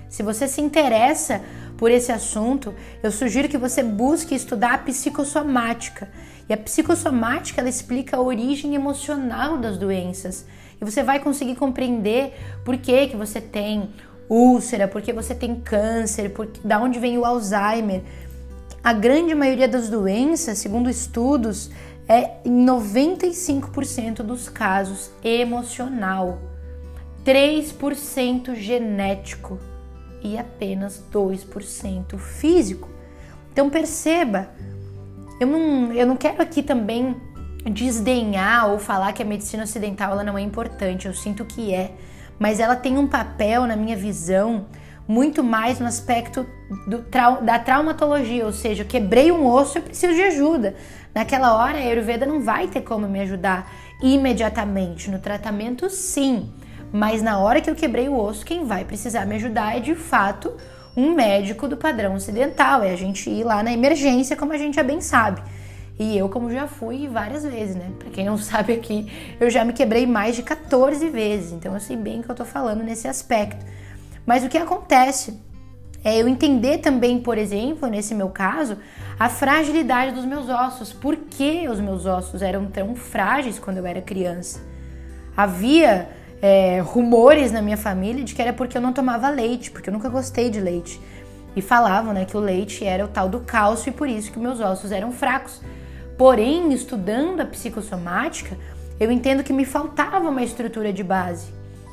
Se 0.08 0.24
você 0.24 0.48
se 0.48 0.60
interessa 0.60 1.42
por 1.78 1.92
esse 1.92 2.12
assunto, 2.12 2.74
eu 3.04 3.12
sugiro 3.12 3.48
que 3.48 3.58
você 3.58 3.84
busque 3.84 4.34
estudar 4.34 4.74
a 4.74 4.78
psicossomática. 4.80 6.10
E 6.50 6.54
a 6.54 6.58
psicossomática 6.58 7.62
ela 7.62 7.70
explica 7.70 8.18
a 8.18 8.22
origem 8.22 8.74
emocional 8.74 9.58
das 9.58 9.78
doenças. 9.78 10.48
E 10.82 10.84
você 10.84 11.04
vai 11.04 11.20
conseguir 11.20 11.56
compreender 11.56 12.34
por 12.66 12.76
que, 12.78 13.08
que 13.08 13.16
você 13.16 13.40
tem 13.40 13.90
úlcera, 14.30 14.88
por 14.88 15.02
que 15.02 15.12
você 15.12 15.34
tem 15.34 15.56
câncer, 15.56 16.30
por, 16.30 16.48
da 16.64 16.80
onde 16.80 17.00
vem 17.00 17.18
o 17.18 17.26
Alzheimer. 17.26 18.04
A 18.84 18.94
grande 18.94 19.34
maioria 19.34 19.68
das 19.68 19.90
doenças, 19.90 20.60
segundo 20.60 20.90
estudos, 20.90 21.72
é 22.08 22.38
em 22.46 22.66
95% 22.66 24.24
dos 24.24 24.48
casos 24.50 25.12
emocional, 25.24 26.40
3% 27.26 28.56
genético 28.56 29.60
e 30.24 30.38
apenas 30.38 31.04
2% 31.12 32.18
físico. 32.18 32.90
Então 33.52 33.70
perceba, 33.70 34.50
eu 35.40 35.48
não, 35.48 35.94
eu 35.94 36.08
não 36.08 36.16
quero 36.16 36.42
aqui 36.42 36.64
também 36.64 37.16
desdenhar 37.66 38.70
ou 38.70 38.80
falar 38.80 39.14
que 39.14 39.22
a 39.22 39.26
medicina 39.26 39.64
ocidental 39.64 40.14
ela 40.14 40.24
não 40.24 40.38
é 40.38 40.42
importante, 40.42 41.08
eu 41.08 41.14
sinto 41.14 41.46
que 41.46 41.74
é, 41.74 41.94
mas 42.40 42.60
ela 42.60 42.76
tem 42.76 42.98
um 42.98 43.06
papel, 43.06 43.68
na 43.68 43.76
minha 43.76 43.98
visão, 43.98 44.66
muito 45.08 45.44
mais 45.44 45.80
no 45.80 45.86
aspecto 45.86 46.46
trau 47.12 47.42
da 47.42 47.60
traumatologia, 47.60 48.46
ou 48.46 48.54
seja, 48.54 48.84
eu 48.84 48.88
quebrei 48.88 49.32
um 49.32 49.46
osso 49.46 49.78
e 49.78 49.82
preciso 49.82 50.14
de 50.14 50.22
ajuda. 50.22 50.76
Naquela 51.14 51.56
hora, 51.56 51.78
a 51.78 51.82
Ayurveda 51.82 52.26
não 52.26 52.42
vai 52.42 52.68
ter 52.68 52.82
como 52.82 53.08
me 53.08 53.20
ajudar 53.20 53.70
imediatamente. 54.02 55.10
No 55.10 55.20
tratamento, 55.20 55.90
sim. 55.90 56.52
Mas 56.92 57.22
na 57.22 57.40
hora 57.40 57.60
que 57.60 57.70
eu 57.70 57.76
quebrei 57.76 58.08
o 58.08 58.18
osso, 58.18 58.46
quem 58.46 58.66
vai 58.66 58.86
precisar 58.86 59.26
me 59.26 59.36
ajudar 59.36 59.76
é 59.76 59.80
de 59.80 59.96
fato 59.96 60.54
um 60.96 61.14
médico 61.14 61.68
do 61.68 61.76
padrão 61.78 62.16
ocidental. 62.16 62.84
É 62.84 62.92
a 62.92 62.96
gente 62.96 63.30
ir 63.30 63.44
lá 63.44 63.62
na 63.64 63.74
emergência, 63.74 64.36
como 64.36 64.54
a 64.54 64.58
gente 64.58 64.76
já 64.76 64.84
bem 64.84 65.02
sabe. 65.02 65.42
E 66.00 66.18
eu, 66.18 66.30
como 66.30 66.50
já 66.50 66.66
fui 66.66 67.10
várias 67.10 67.44
vezes, 67.44 67.76
né? 67.76 67.92
Pra 68.00 68.10
quem 68.10 68.26
não 68.26 68.38
sabe 68.40 68.74
aqui, 68.74 69.12
eu 69.38 69.50
já 69.50 69.66
me 69.66 69.74
quebrei 69.74 70.08
mais 70.08 70.36
de 70.36 70.44
14 70.44 71.10
vezes. 71.10 71.52
Então 71.52 71.74
eu 71.74 71.80
sei 71.82 71.98
bem 71.98 72.22
o 72.22 72.24
que 72.24 72.32
eu 72.32 72.36
tô 72.36 72.46
falando 72.46 72.82
nesse 72.82 73.08
aspecto. 73.08 73.66
Mas 74.26 74.44
o 74.44 74.48
que 74.48 74.58
acontece 74.58 75.38
é 76.02 76.18
eu 76.18 76.28
entender 76.30 76.78
também, 76.78 77.20
por 77.20 77.38
exemplo, 77.38 77.90
nesse 77.90 78.16
meu 78.16 78.30
caso, 78.30 78.78
a 79.20 79.28
fragilidade 79.28 80.14
dos 80.14 80.24
meus 80.24 80.48
ossos. 80.48 80.94
Por 80.94 81.18
que 81.18 81.68
os 81.68 81.82
meus 81.82 82.06
ossos 82.06 82.42
eram 82.42 82.68
tão 82.68 82.96
frágeis 82.96 83.60
quando 83.60 83.78
eu 83.78 83.86
era 83.86 84.02
criança? 84.02 84.62
Havia 85.36 86.10
é, 86.42 86.80
rumores 86.80 87.52
na 87.52 87.62
minha 87.62 87.76
família 87.76 88.24
de 88.24 88.34
que 88.34 88.42
era 88.42 88.54
porque 88.54 88.78
eu 88.78 88.82
não 88.82 88.94
tomava 88.94 89.30
leite, 89.30 89.70
porque 89.70 89.90
eu 89.90 89.94
nunca 89.94 90.08
gostei 90.08 90.50
de 90.50 90.62
leite. 90.62 91.02
E 91.56 91.62
falavam 91.62 92.14
né, 92.14 92.24
que 92.24 92.38
o 92.38 92.40
leite 92.40 92.86
era 92.86 93.04
o 93.04 93.08
tal 93.08 93.28
do 93.28 93.42
cálcio 93.42 93.90
e 93.90 93.92
por 93.92 94.08
isso 94.08 94.32
que 94.32 94.40
meus 94.40 94.62
ossos 94.62 94.94
eram 94.94 95.12
fracos. 95.12 95.62
Porém, 96.20 96.72
estudando 96.72 97.42
a 97.42 97.46
psicossomática, 97.46 98.56
eu 99.00 99.12
entendo 99.12 99.44
que 99.44 99.52
me 99.52 99.66
faltava 99.66 100.30
uma 100.30 100.44
estrutura 100.44 100.94
de 100.94 101.04
base. 101.04 101.48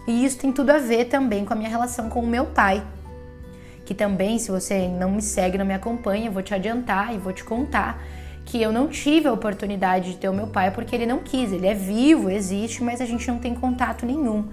E 0.07 0.23
isso 0.23 0.39
tem 0.39 0.53
tudo 0.53 0.69
a 0.69 0.79
ver 0.79 1.07
também 1.07 1.47
com 1.47 1.55
a 1.55 1.57
minha 1.57 1.71
relação 1.71 2.11
com 2.11 2.21
o 2.21 2.27
meu 2.27 2.45
pai 2.45 2.85
que 3.87 3.95
também, 3.95 4.39
se 4.39 4.51
você 4.51 4.89
não 4.89 5.13
me 5.13 5.23
segue, 5.23 5.57
não 5.57 5.65
me 5.65 5.73
acompanha, 5.73 6.27
eu 6.27 6.33
vou 6.33 6.43
te 6.43 6.53
adiantar 6.53 7.15
e 7.15 7.19
vou 7.19 7.33
te 7.33 7.45
contar 7.45 8.03
que 8.45 8.61
eu 8.61 8.73
não 8.73 8.89
tive 8.89 9.29
a 9.29 9.33
oportunidade 9.33 10.13
de 10.13 10.19
ter 10.19 10.29
o 10.29 10.35
meu 10.35 10.49
pai 10.49 10.71
porque 10.73 10.95
ele 10.95 11.07
não 11.07 11.19
quis. 11.19 11.53
Ele 11.53 11.67
é 11.67 11.75
vivo, 11.75 12.29
existe, 12.29 12.83
mas 12.83 13.01
a 13.01 13.07
gente 13.07 13.27
não 13.29 13.39
tem 13.39 13.55
contato 13.55 14.05
nenhum. 14.05 14.49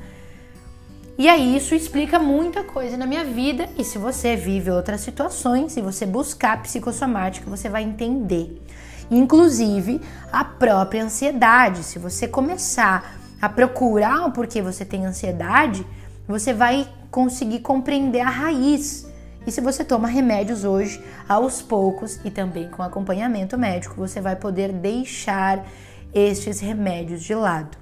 E 1.17 1.27
aí 1.27 1.55
isso 1.55 1.75
explica 1.75 2.17
muita 2.17 2.63
coisa 2.63 2.95
na 2.97 3.05
minha 3.05 3.23
vida 3.23 3.67
e 3.77 3.83
se 3.83 3.97
você 3.97 4.35
vive 4.35 4.71
outras 4.71 5.01
situações, 5.01 5.71
se 5.71 5.81
você 5.81 6.05
buscar 6.05 6.61
psicossomática, 6.61 7.49
você 7.49 7.69
vai 7.69 7.83
entender. 7.83 8.61
Inclusive 9.09 10.01
a 10.31 10.43
própria 10.43 11.03
ansiedade. 11.03 11.83
Se 11.83 11.99
você 11.99 12.27
começar 12.27 13.17
a 13.41 13.49
procurar 13.49 14.25
o 14.25 14.31
porquê 14.31 14.61
você 14.61 14.85
tem 14.85 15.05
ansiedade, 15.05 15.85
você 16.27 16.53
vai 16.53 16.87
conseguir 17.11 17.59
compreender 17.59 18.21
a 18.21 18.29
raiz 18.29 19.05
e 19.45 19.51
se 19.51 19.59
você 19.59 19.83
toma 19.83 20.07
remédios 20.07 20.63
hoje, 20.63 21.03
aos 21.27 21.61
poucos 21.61 22.19
e 22.23 22.31
também 22.31 22.69
com 22.69 22.81
acompanhamento 22.81 23.57
médico, 23.57 23.95
você 23.95 24.21
vai 24.21 24.35
poder 24.35 24.71
deixar 24.71 25.65
estes 26.13 26.59
remédios 26.59 27.21
de 27.21 27.35
lado. 27.35 27.77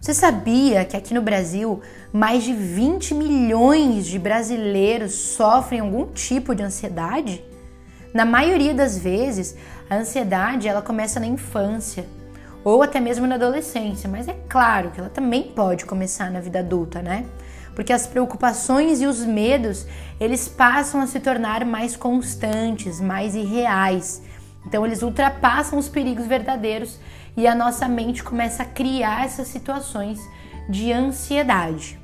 Você 0.00 0.12
sabia 0.12 0.84
que 0.84 0.96
aqui 0.96 1.14
no 1.14 1.22
Brasil 1.22 1.80
mais 2.12 2.42
de 2.42 2.52
20 2.52 3.14
milhões 3.14 4.06
de 4.06 4.18
brasileiros 4.18 5.14
sofrem 5.14 5.80
algum 5.80 6.06
tipo 6.06 6.54
de 6.54 6.62
ansiedade? 6.62 7.42
Na 8.14 8.24
maioria 8.24 8.72
das 8.72 8.96
vezes, 8.96 9.56
a 9.90 9.96
ansiedade 9.96 10.68
ela 10.68 10.80
começa 10.80 11.20
na 11.20 11.26
infância 11.26 12.06
ou 12.64 12.82
até 12.82 13.00
mesmo 13.00 13.26
na 13.26 13.34
adolescência, 13.34 14.08
mas 14.08 14.28
é 14.28 14.36
claro 14.48 14.90
que 14.90 15.00
ela 15.00 15.10
também 15.10 15.42
pode 15.42 15.84
começar 15.84 16.30
na 16.30 16.40
vida 16.40 16.60
adulta, 16.60 17.02
né? 17.02 17.26
porque 17.74 17.92
as 17.92 18.06
preocupações 18.06 19.00
e 19.00 19.06
os 19.06 19.24
medos, 19.24 19.86
eles 20.20 20.48
passam 20.48 21.00
a 21.00 21.06
se 21.06 21.20
tornar 21.20 21.64
mais 21.64 21.96
constantes, 21.96 23.00
mais 23.00 23.34
irreais. 23.34 24.22
Então 24.66 24.86
eles 24.86 25.02
ultrapassam 25.02 25.78
os 25.78 25.88
perigos 25.88 26.26
verdadeiros 26.26 26.98
e 27.36 27.46
a 27.46 27.54
nossa 27.54 27.88
mente 27.88 28.22
começa 28.22 28.62
a 28.62 28.66
criar 28.66 29.24
essas 29.24 29.48
situações 29.48 30.20
de 30.68 30.92
ansiedade. 30.92 32.03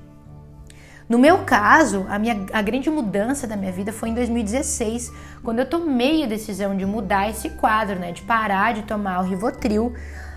No 1.10 1.18
meu 1.18 1.38
caso, 1.38 2.06
a, 2.08 2.20
minha, 2.20 2.46
a 2.52 2.62
grande 2.62 2.88
mudança 2.88 3.44
da 3.44 3.56
minha 3.56 3.72
vida 3.72 3.92
foi 3.92 4.10
em 4.10 4.14
2016, 4.14 5.12
quando 5.42 5.58
eu 5.58 5.66
tomei 5.66 6.22
a 6.22 6.26
decisão 6.28 6.76
de 6.76 6.86
mudar 6.86 7.28
esse 7.28 7.50
quadro, 7.50 7.98
né, 7.98 8.12
de 8.12 8.22
parar 8.22 8.74
de 8.74 8.82
tomar 8.82 9.18
o 9.18 9.24
Rivotril, 9.24 9.92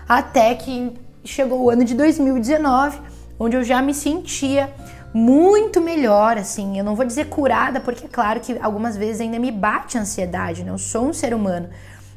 até 0.08 0.52
que 0.56 0.92
chegou 1.24 1.62
o 1.62 1.70
ano 1.70 1.84
de 1.84 1.94
2019, 1.94 2.98
onde 3.38 3.56
eu 3.56 3.62
já 3.62 3.80
me 3.80 3.94
sentia 3.94 4.68
muito 5.14 5.80
melhor, 5.80 6.36
assim. 6.36 6.76
Eu 6.76 6.82
não 6.82 6.96
vou 6.96 7.06
dizer 7.06 7.26
curada, 7.26 7.78
porque 7.78 8.06
é 8.06 8.08
claro 8.08 8.40
que 8.40 8.58
algumas 8.60 8.96
vezes 8.96 9.20
ainda 9.20 9.38
me 9.38 9.52
bate 9.52 9.96
a 9.96 10.00
ansiedade, 10.00 10.64
né? 10.64 10.72
Eu 10.72 10.78
sou 10.78 11.06
um 11.06 11.12
ser 11.12 11.32
humano. 11.32 11.68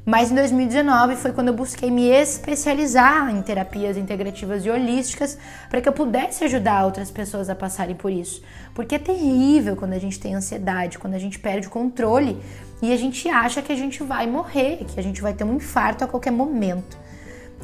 Mas 0.08 0.32
em 0.32 0.36
2019 0.36 1.18
foi 1.18 1.34
quando 1.34 1.50
eu 1.50 1.54
busquei 1.54 1.92
me 1.92 2.08
especializar 2.08 3.30
em 3.30 3.42
terapias 3.42 3.98
integrativas 3.98 4.66
e 4.66 4.70
holísticas 4.70 5.38
para 5.70 5.82
que 5.82 5.90
eu 5.90 5.92
pudesse 5.92 6.46
ajudar 6.46 6.86
outras 6.86 7.12
pessoas 7.12 7.50
a 7.50 7.56
passarem 7.56 7.94
por 7.94 8.10
isso. 8.10 8.42
Porque 8.74 8.96
é 8.96 9.00
terrível 9.00 9.76
quando 9.76 9.92
a 9.92 10.00
gente 10.00 10.18
tem 10.18 10.34
ansiedade, 10.34 10.98
quando 10.98 11.16
a 11.16 11.20
gente 11.20 11.38
perde 11.38 11.68
o 11.68 11.70
controle 11.70 12.42
e 12.82 12.94
a 12.94 12.96
gente 12.96 13.28
acha 13.28 13.62
que 13.62 13.74
a 13.74 13.76
gente 13.76 14.02
vai 14.02 14.26
morrer, 14.26 14.86
que 14.88 14.98
a 14.98 15.04
gente 15.04 15.22
vai 15.22 15.34
ter 15.34 15.44
um 15.44 15.56
infarto 15.56 16.06
a 16.06 16.08
qualquer 16.08 16.32
momento. 16.32 16.98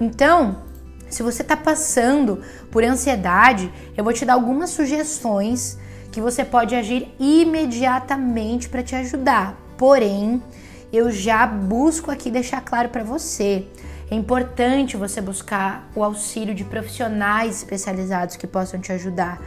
Então, 0.02 0.64
se 1.10 1.24
você 1.24 1.44
está 1.44 1.56
passando 1.56 2.42
por 2.70 2.84
ansiedade, 2.84 3.72
eu 3.96 4.04
vou 4.04 4.12
te 4.12 4.26
dar 4.26 4.34
algumas 4.34 4.70
sugestões 4.72 5.80
que 6.12 6.20
você 6.20 6.44
pode 6.44 6.76
agir 6.76 7.08
imediatamente 7.18 8.68
para 8.68 8.84
te 8.84 8.96
ajudar. 8.98 9.58
Porém, 9.78 10.44
eu 10.94 11.12
já 11.12 11.46
busco 11.48 12.12
aqui 12.12 12.30
deixar 12.30 12.62
claro 12.62 12.90
para 12.90 13.04
você. 13.04 13.66
É 14.12 14.16
importante 14.16 14.96
você 14.96 15.20
buscar 15.20 15.90
o 15.96 16.04
auxílio 16.04 16.54
de 16.54 16.64
profissionais 16.64 17.58
especializados 17.58 18.36
que 18.36 18.46
possam 18.46 18.80
te 18.80 18.92
ajudar, 18.92 19.42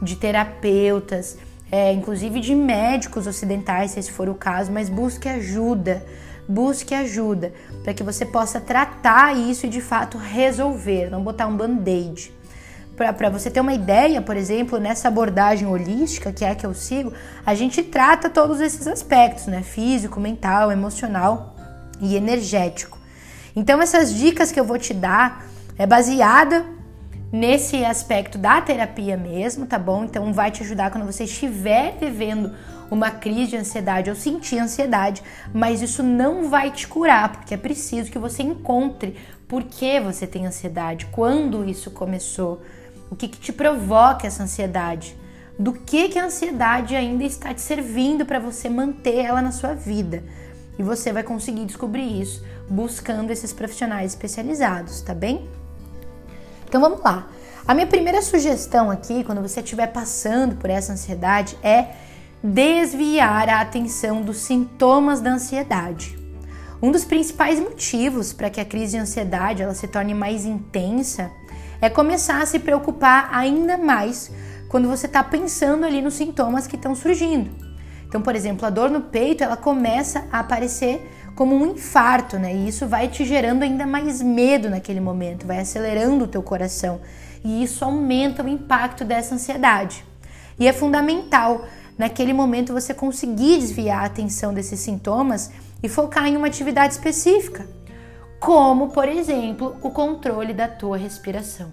de 0.00 0.14
terapeutas, 0.14 1.36
é, 1.70 1.92
inclusive 1.92 2.38
de 2.38 2.54
médicos 2.54 3.26
ocidentais, 3.26 3.90
se 3.90 3.98
esse 3.98 4.12
for 4.12 4.28
o 4.28 4.34
caso, 4.34 4.70
mas 4.70 4.88
busque 4.88 5.28
ajuda 5.28 6.04
busque 6.48 6.94
ajuda 6.94 7.52
para 7.82 7.94
que 7.94 8.02
você 8.02 8.24
possa 8.24 8.60
tratar 8.60 9.36
isso 9.36 9.66
e 9.66 9.68
de 9.68 9.80
fato 9.80 10.18
resolver, 10.18 11.10
não 11.10 11.22
botar 11.22 11.46
um 11.46 11.56
band-aid. 11.56 12.32
Para 12.96 13.28
você 13.28 13.50
ter 13.50 13.60
uma 13.60 13.74
ideia, 13.74 14.22
por 14.22 14.36
exemplo, 14.36 14.78
nessa 14.78 15.08
abordagem 15.08 15.66
holística, 15.66 16.32
que 16.32 16.44
é 16.44 16.50
a 16.50 16.54
que 16.54 16.64
eu 16.64 16.74
sigo, 16.74 17.12
a 17.44 17.54
gente 17.54 17.82
trata 17.82 18.30
todos 18.30 18.60
esses 18.60 18.86
aspectos, 18.86 19.46
né? 19.46 19.62
Físico, 19.62 20.20
mental, 20.20 20.70
emocional 20.70 21.56
e 22.00 22.14
energético. 22.14 22.98
Então, 23.56 23.80
essas 23.80 24.14
dicas 24.14 24.52
que 24.52 24.60
eu 24.60 24.64
vou 24.64 24.78
te 24.78 24.94
dar 24.94 25.46
é 25.76 25.86
baseada 25.86 26.64
nesse 27.32 27.84
aspecto 27.84 28.38
da 28.38 28.60
terapia 28.60 29.16
mesmo, 29.16 29.66
tá 29.66 29.78
bom? 29.78 30.04
Então, 30.04 30.32
vai 30.32 30.52
te 30.52 30.62
ajudar 30.62 30.90
quando 30.90 31.04
você 31.04 31.24
estiver 31.24 31.96
vivendo 31.98 32.52
uma 32.90 33.10
crise 33.10 33.50
de 33.50 33.56
ansiedade 33.56 34.08
ou 34.08 34.14
sentir 34.16 34.58
ansiedade, 34.58 35.22
mas 35.52 35.82
isso 35.82 36.02
não 36.02 36.48
vai 36.48 36.70
te 36.70 36.86
curar, 36.86 37.32
porque 37.32 37.54
é 37.54 37.56
preciso 37.56 38.10
que 38.10 38.18
você 38.18 38.42
encontre 38.42 39.16
por 39.48 39.64
que 39.64 40.00
você 40.00 40.26
tem 40.26 40.46
ansiedade, 40.46 41.06
quando 41.06 41.68
isso 41.68 41.90
começou, 41.90 42.62
o 43.10 43.16
que, 43.16 43.28
que 43.28 43.38
te 43.38 43.52
provoca 43.52 44.26
essa 44.26 44.42
ansiedade, 44.42 45.16
do 45.58 45.72
que, 45.72 46.08
que 46.08 46.18
a 46.18 46.24
ansiedade 46.24 46.96
ainda 46.96 47.24
está 47.24 47.54
te 47.54 47.60
servindo 47.60 48.26
para 48.26 48.38
você 48.38 48.68
manter 48.68 49.24
ela 49.24 49.40
na 49.40 49.52
sua 49.52 49.74
vida. 49.74 50.22
E 50.78 50.82
você 50.82 51.12
vai 51.12 51.22
conseguir 51.22 51.64
descobrir 51.64 52.20
isso 52.20 52.44
buscando 52.68 53.30
esses 53.30 53.52
profissionais 53.52 54.12
especializados, 54.12 55.00
tá 55.00 55.14
bem? 55.14 55.48
Então 56.66 56.80
vamos 56.80 57.02
lá. 57.02 57.28
A 57.66 57.74
minha 57.74 57.86
primeira 57.86 58.20
sugestão 58.20 58.90
aqui, 58.90 59.24
quando 59.24 59.40
você 59.40 59.60
estiver 59.60 59.86
passando 59.86 60.56
por 60.56 60.68
essa 60.68 60.92
ansiedade, 60.92 61.56
é 61.62 61.88
desviar 62.42 63.48
a 63.48 63.60
atenção 63.60 64.20
dos 64.20 64.38
sintomas 64.38 65.20
da 65.20 65.30
ansiedade. 65.30 66.18
Um 66.82 66.90
dos 66.90 67.04
principais 67.04 67.58
motivos 67.58 68.32
para 68.32 68.50
que 68.50 68.60
a 68.60 68.64
crise 68.64 68.92
de 68.92 68.98
ansiedade 68.98 69.62
ela 69.62 69.74
se 69.74 69.88
torne 69.88 70.12
mais 70.12 70.44
intensa 70.44 71.30
é 71.80 71.88
começar 71.88 72.42
a 72.42 72.46
se 72.46 72.58
preocupar 72.58 73.28
ainda 73.32 73.76
mais 73.76 74.30
quando 74.68 74.88
você 74.88 75.06
está 75.06 75.22
pensando 75.22 75.84
ali 75.84 76.02
nos 76.02 76.14
sintomas 76.14 76.66
que 76.66 76.76
estão 76.76 76.94
surgindo. 76.94 77.50
Então, 78.06 78.22
por 78.22 78.34
exemplo, 78.36 78.66
a 78.66 78.70
dor 78.70 78.90
no 78.90 79.00
peito 79.00 79.42
ela 79.42 79.56
começa 79.56 80.24
a 80.30 80.40
aparecer 80.40 81.10
como 81.34 81.54
um 81.54 81.72
infarto, 81.72 82.38
né? 82.38 82.54
E 82.54 82.68
isso 82.68 82.86
vai 82.86 83.08
te 83.08 83.24
gerando 83.24 83.62
ainda 83.62 83.86
mais 83.86 84.22
medo 84.22 84.70
naquele 84.70 85.00
momento, 85.00 85.46
vai 85.46 85.58
acelerando 85.58 86.24
o 86.24 86.28
teu 86.28 86.42
coração 86.42 87.00
e 87.44 87.62
isso 87.62 87.84
aumenta 87.84 88.42
o 88.42 88.48
impacto 88.48 89.04
dessa 89.04 89.34
ansiedade. 89.34 90.04
E 90.58 90.66
é 90.66 90.72
fundamental 90.72 91.66
naquele 91.98 92.32
momento 92.32 92.72
você 92.72 92.94
conseguir 92.94 93.58
desviar 93.58 94.02
a 94.02 94.06
atenção 94.06 94.54
desses 94.54 94.80
sintomas 94.80 95.50
e 95.82 95.88
focar 95.88 96.26
em 96.26 96.36
uma 96.36 96.46
atividade 96.46 96.94
específica, 96.94 97.68
como, 98.44 98.90
por 98.90 99.08
exemplo, 99.08 99.74
o 99.80 99.88
controle 99.88 100.52
da 100.52 100.68
tua 100.68 100.98
respiração. 100.98 101.72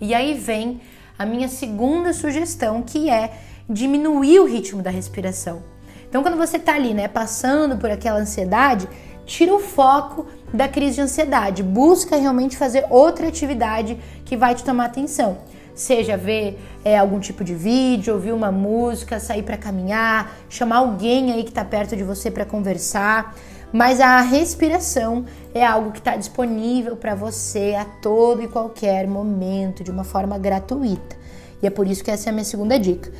E 0.00 0.14
aí 0.14 0.32
vem 0.32 0.80
a 1.18 1.26
minha 1.26 1.48
segunda 1.48 2.14
sugestão, 2.14 2.82
que 2.82 3.10
é 3.10 3.30
diminuir 3.68 4.40
o 4.40 4.46
ritmo 4.46 4.82
da 4.82 4.88
respiração. 4.88 5.62
Então, 6.08 6.22
quando 6.22 6.38
você 6.38 6.56
está 6.56 6.74
ali, 6.74 6.94
né, 6.94 7.08
passando 7.08 7.76
por 7.76 7.90
aquela 7.90 8.18
ansiedade, 8.18 8.88
tira 9.26 9.54
o 9.54 9.58
foco 9.58 10.26
da 10.50 10.66
crise 10.66 10.94
de 10.94 11.02
ansiedade, 11.02 11.62
busca 11.62 12.16
realmente 12.16 12.56
fazer 12.56 12.86
outra 12.88 13.28
atividade 13.28 13.98
que 14.24 14.34
vai 14.34 14.54
te 14.54 14.64
tomar 14.64 14.86
atenção 14.86 15.36
seja 15.76 16.16
ver 16.16 16.58
é, 16.82 16.96
algum 16.96 17.20
tipo 17.20 17.44
de 17.44 17.54
vídeo, 17.54 18.14
ouvir 18.14 18.32
uma 18.32 18.50
música, 18.50 19.20
sair 19.20 19.42
para 19.42 19.58
caminhar, 19.58 20.34
chamar 20.48 20.78
alguém 20.78 21.32
aí 21.32 21.42
que 21.44 21.50
está 21.50 21.64
perto 21.64 21.94
de 21.94 22.02
você 22.02 22.30
para 22.30 22.46
conversar. 22.46 23.36
Mas 23.72 24.00
a 24.00 24.20
respiração 24.20 25.24
é 25.54 25.64
algo 25.64 25.90
que 25.90 25.98
está 25.98 26.16
disponível 26.16 26.96
para 26.96 27.14
você 27.14 27.74
a 27.74 27.84
todo 27.84 28.42
e 28.42 28.48
qualquer 28.48 29.06
momento, 29.06 29.82
de 29.82 29.90
uma 29.90 30.04
forma 30.04 30.38
gratuita. 30.38 31.16
E 31.62 31.66
é 31.66 31.70
por 31.70 31.86
isso 31.86 32.04
que 32.04 32.10
essa 32.10 32.28
é 32.28 32.30
a 32.30 32.32
minha 32.32 32.44
segunda 32.44 32.78
dica. 32.78 33.10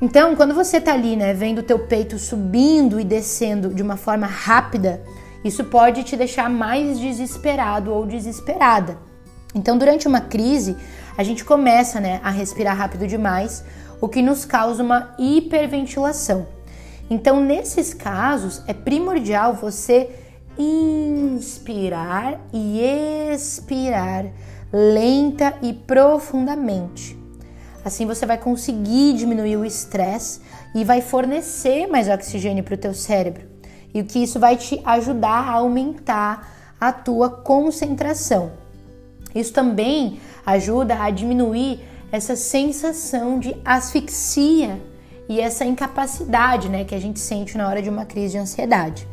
Então, 0.00 0.36
quando 0.36 0.54
você 0.54 0.76
está 0.76 0.92
ali, 0.92 1.16
né, 1.16 1.34
vendo 1.34 1.58
o 1.58 1.62
teu 1.62 1.80
peito 1.80 2.18
subindo 2.18 3.00
e 3.00 3.04
descendo 3.04 3.74
de 3.74 3.82
uma 3.82 3.96
forma 3.96 4.26
rápida, 4.26 5.02
isso 5.44 5.64
pode 5.64 6.04
te 6.04 6.16
deixar 6.16 6.48
mais 6.48 6.98
desesperado 7.00 7.92
ou 7.92 8.06
desesperada. 8.06 8.98
Então, 9.54 9.76
durante 9.76 10.06
uma 10.06 10.20
crise, 10.20 10.76
a 11.16 11.24
gente 11.24 11.44
começa 11.44 12.00
né, 12.00 12.20
a 12.22 12.30
respirar 12.30 12.76
rápido 12.76 13.06
demais, 13.06 13.64
o 14.00 14.08
que 14.08 14.22
nos 14.22 14.44
causa 14.44 14.82
uma 14.82 15.14
hiperventilação. 15.18 16.46
Então, 17.10 17.40
nesses 17.40 17.94
casos, 17.94 18.62
é 18.66 18.74
primordial 18.74 19.54
você 19.54 20.10
inspirar 20.58 22.40
e 22.52 22.80
expirar 23.32 24.26
lenta 24.72 25.54
e 25.62 25.72
profundamente. 25.72 27.16
Assim 27.84 28.04
você 28.04 28.26
vai 28.26 28.36
conseguir 28.36 29.14
diminuir 29.14 29.56
o 29.56 29.64
estresse 29.64 30.40
e 30.74 30.84
vai 30.84 31.00
fornecer 31.00 31.86
mais 31.86 32.08
oxigênio 32.08 32.62
para 32.62 32.74
o 32.74 32.78
teu 32.78 32.92
cérebro. 32.92 33.46
E 33.94 34.00
o 34.00 34.04
que 34.04 34.18
isso 34.18 34.38
vai 34.38 34.56
te 34.56 34.80
ajudar 34.84 35.48
a 35.48 35.52
aumentar 35.52 36.74
a 36.78 36.92
tua 36.92 37.30
concentração. 37.30 38.52
Isso 39.34 39.52
também 39.52 40.20
ajuda 40.44 41.02
a 41.02 41.10
diminuir 41.10 41.80
essa 42.10 42.36
sensação 42.36 43.38
de 43.38 43.56
asfixia 43.64 44.80
e 45.28 45.40
essa 45.40 45.64
incapacidade 45.64 46.68
né, 46.68 46.84
que 46.84 46.94
a 46.94 47.00
gente 47.00 47.20
sente 47.20 47.56
na 47.58 47.68
hora 47.68 47.82
de 47.82 47.90
uma 47.90 48.06
crise 48.06 48.32
de 48.32 48.38
ansiedade. 48.38 49.06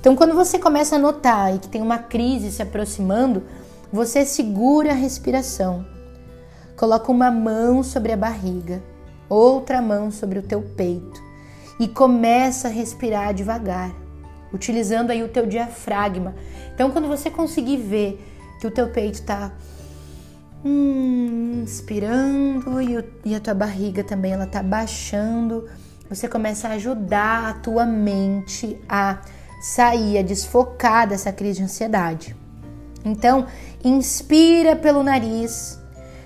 Então, 0.00 0.16
quando 0.16 0.34
você 0.34 0.58
começa 0.58 0.96
a 0.96 0.98
notar 0.98 1.56
que 1.58 1.68
tem 1.68 1.80
uma 1.82 1.98
crise 1.98 2.50
se 2.50 2.62
aproximando, 2.62 3.44
você 3.92 4.24
segura 4.24 4.92
a 4.92 4.94
respiração, 4.94 5.84
coloca 6.76 7.12
uma 7.12 7.30
mão 7.30 7.82
sobre 7.82 8.12
a 8.12 8.16
barriga, 8.16 8.82
outra 9.28 9.80
mão 9.82 10.10
sobre 10.10 10.38
o 10.38 10.42
teu 10.42 10.62
peito 10.62 11.22
e 11.78 11.86
começa 11.86 12.68
a 12.68 12.70
respirar 12.70 13.34
devagar, 13.34 13.94
utilizando 14.52 15.10
aí 15.10 15.22
o 15.22 15.28
teu 15.28 15.46
diafragma. 15.46 16.34
Então, 16.74 16.90
quando 16.90 17.08
você 17.08 17.30
conseguir 17.30 17.76
ver 17.76 18.26
que 18.60 18.66
o 18.66 18.70
teu 18.70 18.88
peito 18.88 19.14
está 19.14 19.52
Hum, 20.64 21.62
inspirando 21.62 22.82
e, 22.82 22.98
o, 22.98 23.04
e 23.24 23.34
a 23.34 23.40
tua 23.40 23.54
barriga 23.54 24.04
também 24.04 24.32
ela 24.32 24.46
tá 24.46 24.62
baixando. 24.62 25.66
Você 26.08 26.28
começa 26.28 26.68
a 26.68 26.72
ajudar 26.72 27.48
a 27.48 27.54
tua 27.54 27.86
mente 27.86 28.78
a 28.88 29.20
sair, 29.62 30.18
a 30.18 30.22
desfocar 30.22 31.08
dessa 31.08 31.32
crise 31.32 31.58
de 31.58 31.64
ansiedade. 31.64 32.36
Então, 33.04 33.46
inspira 33.82 34.76
pelo 34.76 35.02
nariz, 35.02 35.78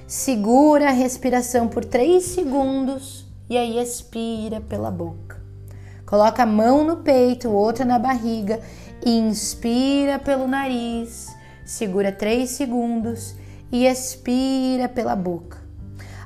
segura 0.07 0.88
a 0.88 0.92
respiração 0.92 1.68
por 1.68 1.85
3 1.85 2.23
segundos 2.23 3.27
e 3.49 3.57
aí 3.57 3.79
expira 3.79 4.61
pela 4.61 4.90
boca. 4.90 5.40
Coloca 6.05 6.42
a 6.42 6.47
mão 6.47 6.85
no 6.85 6.97
peito, 6.99 7.51
outra 7.51 7.85
na 7.85 7.99
barriga, 7.99 8.61
inspira 9.05 10.18
pelo 10.18 10.49
nariz, 10.49 11.29
segura 11.64 12.11
3 12.11 12.51
segundos 12.51 13.37
e 13.75 13.89
expira 13.89 14.89
pela 14.89 15.17
boca. 15.17 15.59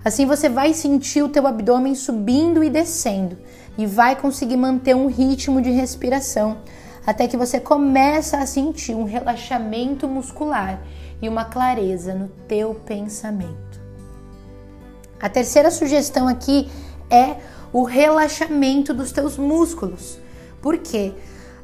Assim 0.05 0.27
você 0.27 0.51
vai 0.51 0.75
sentir 0.75 1.23
o 1.23 1.31
teu 1.31 1.47
abdômen 1.47 1.95
subindo 1.95 2.63
e 2.63 2.69
descendo 2.69 3.39
e 3.79 3.87
vai 3.87 4.15
conseguir 4.15 4.59
manter 4.59 4.95
um 4.95 5.07
ritmo 5.07 5.63
de 5.63 5.71
respiração 5.71 6.59
até 7.07 7.27
que 7.27 7.39
você 7.39 7.59
começa 7.59 8.37
a 8.37 8.45
sentir 8.45 8.95
um 8.95 9.05
relaxamento 9.05 10.07
muscular 10.07 10.79
e 11.23 11.29
uma 11.29 11.47
clareza 11.47 12.13
no 12.13 12.29
teu 12.47 12.75
pensamento. 12.75 13.81
A 15.19 15.31
terceira 15.31 15.71
sugestão 15.71 16.29
aqui 16.29 16.69
é 17.09 17.37
o 17.73 17.83
relaxamento 17.83 18.93
dos 18.93 19.11
teus 19.11 19.39
músculos. 19.39 20.19
Por 20.61 20.77
quê? 20.77 21.15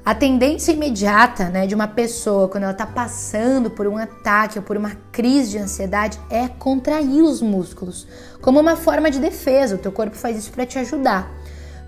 A 0.04 0.14
tendência 0.14 0.72
imediata 0.72 1.48
né, 1.48 1.66
de 1.66 1.74
uma 1.74 1.88
pessoa 1.88 2.46
quando 2.46 2.64
ela 2.64 2.72
está 2.72 2.86
passando 2.86 3.70
por 3.70 3.86
um 3.86 3.96
ataque 3.96 4.58
ou 4.58 4.62
por 4.62 4.76
uma 4.76 4.92
crise 5.10 5.52
de 5.52 5.58
ansiedade 5.58 6.20
é 6.28 6.46
contrair 6.46 7.22
os 7.22 7.40
músculos, 7.40 8.06
como 8.42 8.60
uma 8.60 8.76
forma 8.76 9.10
de 9.10 9.18
defesa. 9.18 9.76
O 9.76 9.78
teu 9.78 9.90
corpo 9.90 10.14
faz 10.14 10.36
isso 10.36 10.52
para 10.52 10.66
te 10.66 10.78
ajudar. 10.78 11.32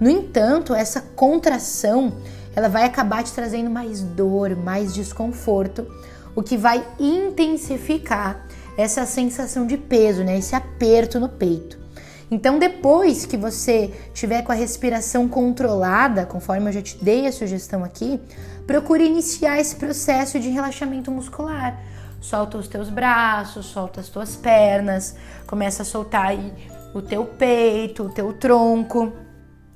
No 0.01 0.09
entanto, 0.09 0.75
essa 0.75 1.03
contração 1.15 2.15
ela 2.55 2.71
vai 2.71 2.85
acabar 2.85 3.23
te 3.23 3.33
trazendo 3.33 3.69
mais 3.69 4.01
dor, 4.01 4.57
mais 4.57 4.95
desconforto, 4.95 5.87
o 6.35 6.43
que 6.43 6.57
vai 6.57 6.83
intensificar 6.99 8.47
essa 8.79 9.05
sensação 9.05 9.67
de 9.67 9.77
peso, 9.77 10.25
né, 10.25 10.39
esse 10.39 10.55
aperto 10.55 11.21
no 11.21 11.29
peito. 11.29 11.86
Então, 12.31 12.59
depois 12.59 13.25
que 13.25 13.37
você 13.37 13.93
tiver 14.13 14.43
com 14.43 14.51
a 14.51 14.55
respiração 14.55 15.29
controlada, 15.29 16.27
conforme 16.27 16.69
eu 16.69 16.73
já 16.73 16.83
te 16.83 17.03
dei 17.03 17.27
a 17.27 17.33
sugestão 17.33 17.85
aqui, 17.85 18.21
procure 18.67 19.05
iniciar 19.05 19.61
esse 19.61 19.77
processo 19.77 20.41
de 20.41 20.49
relaxamento 20.49 21.11
muscular. 21.11 21.81
Solta 22.21 22.59
os 22.59 22.67
teus 22.67 22.89
braços, 22.91 23.67
solta 23.67 24.01
as 24.01 24.09
tuas 24.09 24.35
pernas, 24.35 25.15
começa 25.47 25.83
a 25.83 25.87
soltar 25.87 26.27
aí 26.27 26.53
o 26.93 27.01
teu 27.01 27.25
peito, 27.25 28.05
o 28.05 28.09
teu 28.09 28.33
tronco. 28.33 29.13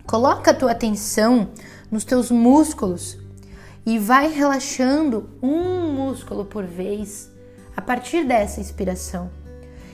Coloca 0.04 0.50
a 0.50 0.54
tua 0.54 0.72
atenção 0.72 1.50
nos 1.88 2.04
teus 2.04 2.30
músculos 2.32 3.16
e 3.86 3.98
vai 3.98 4.28
relaxando 4.28 5.30
um 5.40 5.92
músculo 5.92 6.44
por 6.44 6.64
vez 6.64 7.30
a 7.76 7.80
partir 7.80 8.24
dessa 8.24 8.60
inspiração. 8.60 9.30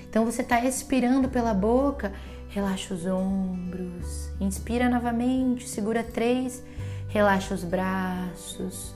Então 0.09 0.25
você 0.25 0.41
está 0.41 0.65
expirando 0.65 1.29
pela 1.29 1.53
boca, 1.53 2.13
relaxa 2.49 2.95
os 2.95 3.07
ombros, 3.07 4.31
inspira 4.41 4.89
novamente, 4.89 5.69
segura 5.69 6.03
três, 6.03 6.63
relaxa 7.09 7.55
os 7.55 7.65
braços, 7.65 8.95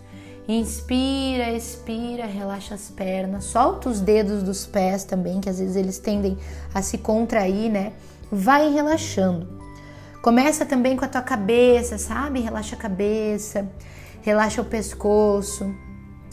inspira, 0.48 1.50
expira, 1.52 2.26
relaxa 2.26 2.74
as 2.74 2.90
pernas, 2.90 3.44
solta 3.44 3.88
os 3.88 4.00
dedos 4.00 4.42
dos 4.42 4.66
pés 4.66 5.04
também, 5.04 5.40
que 5.40 5.48
às 5.48 5.58
vezes 5.58 5.76
eles 5.76 5.98
tendem 5.98 6.36
a 6.74 6.82
se 6.82 6.98
contrair, 6.98 7.70
né? 7.70 7.92
Vai 8.30 8.70
relaxando. 8.72 9.60
Começa 10.22 10.66
também 10.66 10.96
com 10.96 11.04
a 11.04 11.08
tua 11.08 11.22
cabeça, 11.22 11.96
sabe? 11.98 12.40
Relaxa 12.40 12.76
a 12.76 12.78
cabeça, 12.78 13.70
relaxa 14.22 14.60
o 14.60 14.64
pescoço. 14.64 15.74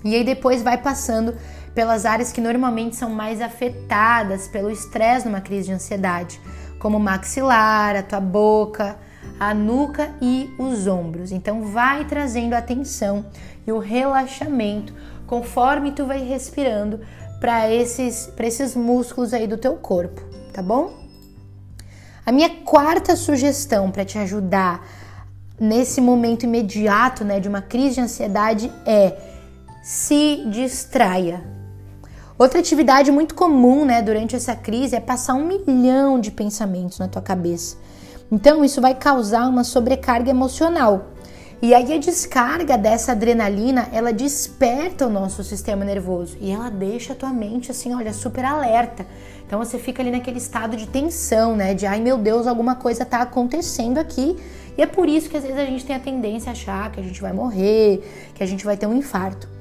E 0.04 0.16
aí 0.16 0.24
depois 0.24 0.62
vai 0.62 0.78
passando 0.78 1.36
pelas 1.74 2.06
áreas 2.06 2.32
que 2.32 2.42
normalmente 2.42 2.96
são 2.96 3.10
mais 3.10 3.40
afetadas 3.40 4.48
pelo 4.48 4.72
estresse 4.72 5.26
numa 5.26 5.42
crise 5.42 5.68
de 5.68 5.74
ansiedade, 5.74 6.42
como 6.80 6.98
o 6.98 7.00
maxilar, 7.00 7.96
a 7.96 8.04
tua 8.04 8.20
boca, 8.20 8.98
a 9.40 9.54
nuca 9.54 10.10
e 10.22 10.50
os 10.58 10.88
ombros. 10.88 11.32
Então 11.32 11.64
vai 11.64 12.06
trazendo 12.06 12.54
atenção 12.54 13.26
e 13.66 13.72
o 13.72 13.80
relaxamento 13.80 14.94
conforme 15.26 15.92
tu 15.92 16.06
vai 16.06 16.24
respirando 16.24 17.02
para 17.40 17.72
esses, 17.72 18.32
esses 18.40 18.76
músculos 18.76 19.34
aí 19.34 19.46
do 19.46 19.58
teu 19.58 19.76
corpo, 19.76 20.22
tá 20.54 20.62
bom? 20.62 20.94
A 22.26 22.32
minha 22.32 22.50
quarta 22.50 23.16
sugestão 23.16 23.92
para 23.92 24.04
te 24.04 24.18
ajudar 24.18 24.86
nesse 25.60 26.02
momento 26.02 26.44
imediato, 26.44 27.24
né, 27.24 27.40
de 27.40 27.48
uma 27.48 27.62
crise 27.62 27.96
de 27.96 28.02
ansiedade 28.02 28.72
é 28.86 29.16
se 29.84 30.44
distraia. 30.50 31.57
Outra 32.38 32.60
atividade 32.60 33.12
muito 33.12 33.34
comum, 33.34 33.84
né, 33.84 34.00
durante 34.02 34.36
essa 34.36 34.56
crise 34.56 34.96
é 34.96 35.00
passar 35.00 35.34
um 35.34 35.48
milhão 35.48 36.20
de 36.20 36.30
pensamentos 36.30 37.00
na 37.00 37.08
tua 37.08 37.22
cabeça. 37.22 37.78
Então, 38.32 38.64
isso 38.64 38.80
vai 38.80 38.94
causar 38.94 39.48
uma 39.48 39.64
sobrecarga 39.64 40.30
emocional. 40.30 41.08
E 41.60 41.74
aí 41.74 41.92
a 41.92 41.98
descarga 41.98 42.78
dessa 42.78 43.14
adrenalina, 43.14 43.90
ela 43.92 44.14
desperta 44.14 45.08
o 45.08 45.10
nosso 45.10 45.44
sistema 45.44 45.84
nervoso 45.84 46.38
e 46.40 46.52
ela 46.52 46.70
deixa 46.70 47.14
a 47.14 47.16
tua 47.16 47.34
mente 47.34 47.72
assim, 47.72 47.96
olha, 47.96 48.14
super 48.14 48.46
alerta. 48.46 49.08
Então 49.44 49.58
você 49.58 49.80
fica 49.80 50.04
ali 50.04 50.12
naquele 50.12 50.38
estado 50.38 50.78
de 50.78 50.86
tensão, 50.86 51.56
né? 51.56 51.74
De 51.74 51.88
ai 51.88 52.00
meu 52.00 52.20
Deus, 52.20 52.46
alguma 52.46 52.76
coisa 52.76 53.04
tá 53.04 53.24
acontecendo 53.24 53.98
aqui. 53.98 54.38
E 54.78 54.84
é 54.84 54.86
por 54.86 55.10
isso 55.10 55.32
que 55.32 55.38
às 55.38 55.42
vezes 55.42 55.58
a 55.58 55.66
gente 55.66 55.84
tem 55.84 55.96
a 55.96 56.00
tendência 56.00 56.50
a 56.50 56.52
achar 56.52 56.92
que 56.92 57.00
a 57.00 57.04
gente 57.04 57.20
vai 57.20 57.34
morrer, 57.34 58.04
que 58.36 58.44
a 58.44 58.46
gente 58.46 58.64
vai 58.64 58.78
ter 58.78 58.86
um 58.86 58.94
infarto. 58.94 59.57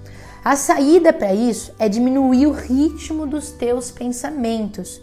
A 0.47 0.55
saída 0.55 1.13
para 1.13 1.35
isso 1.35 1.75
é 1.77 1.89
diminuir 1.89 2.47
o 2.47 2.53
ritmo 2.53 3.27
dos 3.27 3.51
teus 3.51 3.91
pensamentos 3.91 5.01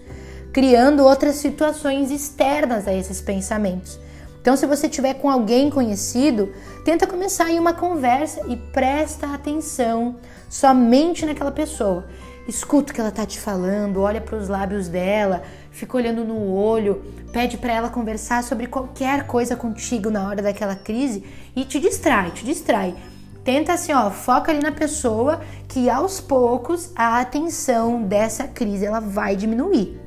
criando 0.53 1.03
outras 1.03 1.35
situações 1.35 2.11
externas 2.11 2.87
a 2.87 2.93
esses 2.93 3.19
pensamentos. 3.19 3.99
Então, 4.39 4.55
se 4.55 4.65
você 4.65 4.87
tiver 4.87 5.15
com 5.15 5.29
alguém 5.29 5.69
conhecido, 5.69 6.53
tenta 6.85 7.05
começar 7.05 7.51
em 7.51 7.59
uma 7.59 7.73
conversa 7.73 8.39
e 8.47 8.55
presta 8.55 9.33
atenção 9.33 10.15
somente 10.49 11.25
naquela 11.25 11.51
pessoa. 11.51 12.05
Escuta 12.47 12.93
o 12.93 12.95
que 12.95 13.01
ela 13.01 13.11
tá 13.11 13.25
te 13.25 13.37
falando, 13.37 13.99
olha 13.99 14.21
para 14.21 14.37
os 14.37 14.47
lábios 14.47 14.87
dela, 14.87 15.43
fica 15.71 15.97
olhando 15.97 16.23
no 16.23 16.53
olho, 16.53 17.03
pede 17.33 17.57
para 17.57 17.73
ela 17.73 17.89
conversar 17.89 18.45
sobre 18.45 18.67
qualquer 18.67 19.27
coisa 19.27 19.57
contigo 19.57 20.09
na 20.09 20.25
hora 20.25 20.41
daquela 20.41 20.75
crise 20.75 21.21
e 21.53 21.65
te 21.65 21.81
distrai, 21.81 22.31
te 22.31 22.45
distrai. 22.45 22.95
Tenta 23.43 23.73
assim, 23.73 23.91
ó, 23.91 24.09
foca 24.09 24.51
ali 24.51 24.61
na 24.61 24.71
pessoa 24.71 25.41
que 25.67 25.89
aos 25.89 26.21
poucos 26.21 26.91
a 26.95 27.19
atenção 27.19 28.03
dessa 28.03 28.47
crise 28.47 28.85
ela 28.85 29.01
vai 29.01 29.35
diminuir. 29.35 29.99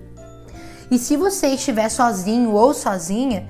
E 0.90 0.99
se 0.99 1.16
você 1.16 1.49
estiver 1.49 1.88
sozinho 1.88 2.53
ou 2.53 2.72
sozinha, 2.72 3.46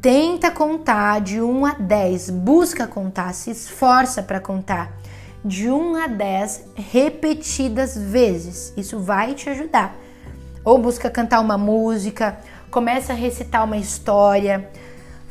tenta 0.00 0.50
contar 0.50 1.20
de 1.20 1.40
1 1.40 1.66
a 1.66 1.72
10, 1.72 2.30
busca 2.30 2.86
contar, 2.86 3.34
se 3.34 3.50
esforça 3.50 4.22
para 4.22 4.40
contar 4.40 4.96
de 5.44 5.70
1 5.70 5.96
a 5.96 6.06
10 6.06 6.64
repetidas 6.74 7.96
vezes. 7.96 8.72
Isso 8.76 8.98
vai 9.00 9.34
te 9.34 9.50
ajudar. 9.50 9.96
Ou 10.64 10.78
busca 10.78 11.10
cantar 11.10 11.40
uma 11.40 11.58
música, 11.58 12.38
começa 12.70 13.12
a 13.12 13.16
recitar 13.16 13.64
uma 13.64 13.76
história, 13.76 14.70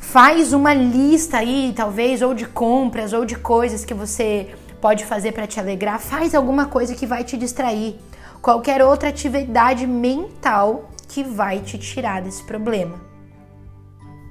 faz 0.00 0.52
uma 0.52 0.74
lista 0.74 1.36
aí, 1.36 1.72
talvez, 1.76 2.22
ou 2.22 2.34
de 2.34 2.46
compras 2.46 3.12
ou 3.12 3.24
de 3.24 3.36
coisas 3.36 3.84
que 3.84 3.94
você 3.94 4.52
pode 4.80 5.04
fazer 5.04 5.32
para 5.32 5.46
te 5.46 5.60
alegrar, 5.60 6.00
faz 6.00 6.34
alguma 6.34 6.66
coisa 6.66 6.94
que 6.94 7.06
vai 7.06 7.22
te 7.22 7.36
distrair. 7.36 7.96
Qualquer 8.40 8.82
outra 8.82 9.10
atividade 9.10 9.86
mental 9.86 10.90
que 11.06 11.22
vai 11.22 11.60
te 11.60 11.78
tirar 11.78 12.22
desse 12.22 12.42
problema. 12.42 12.98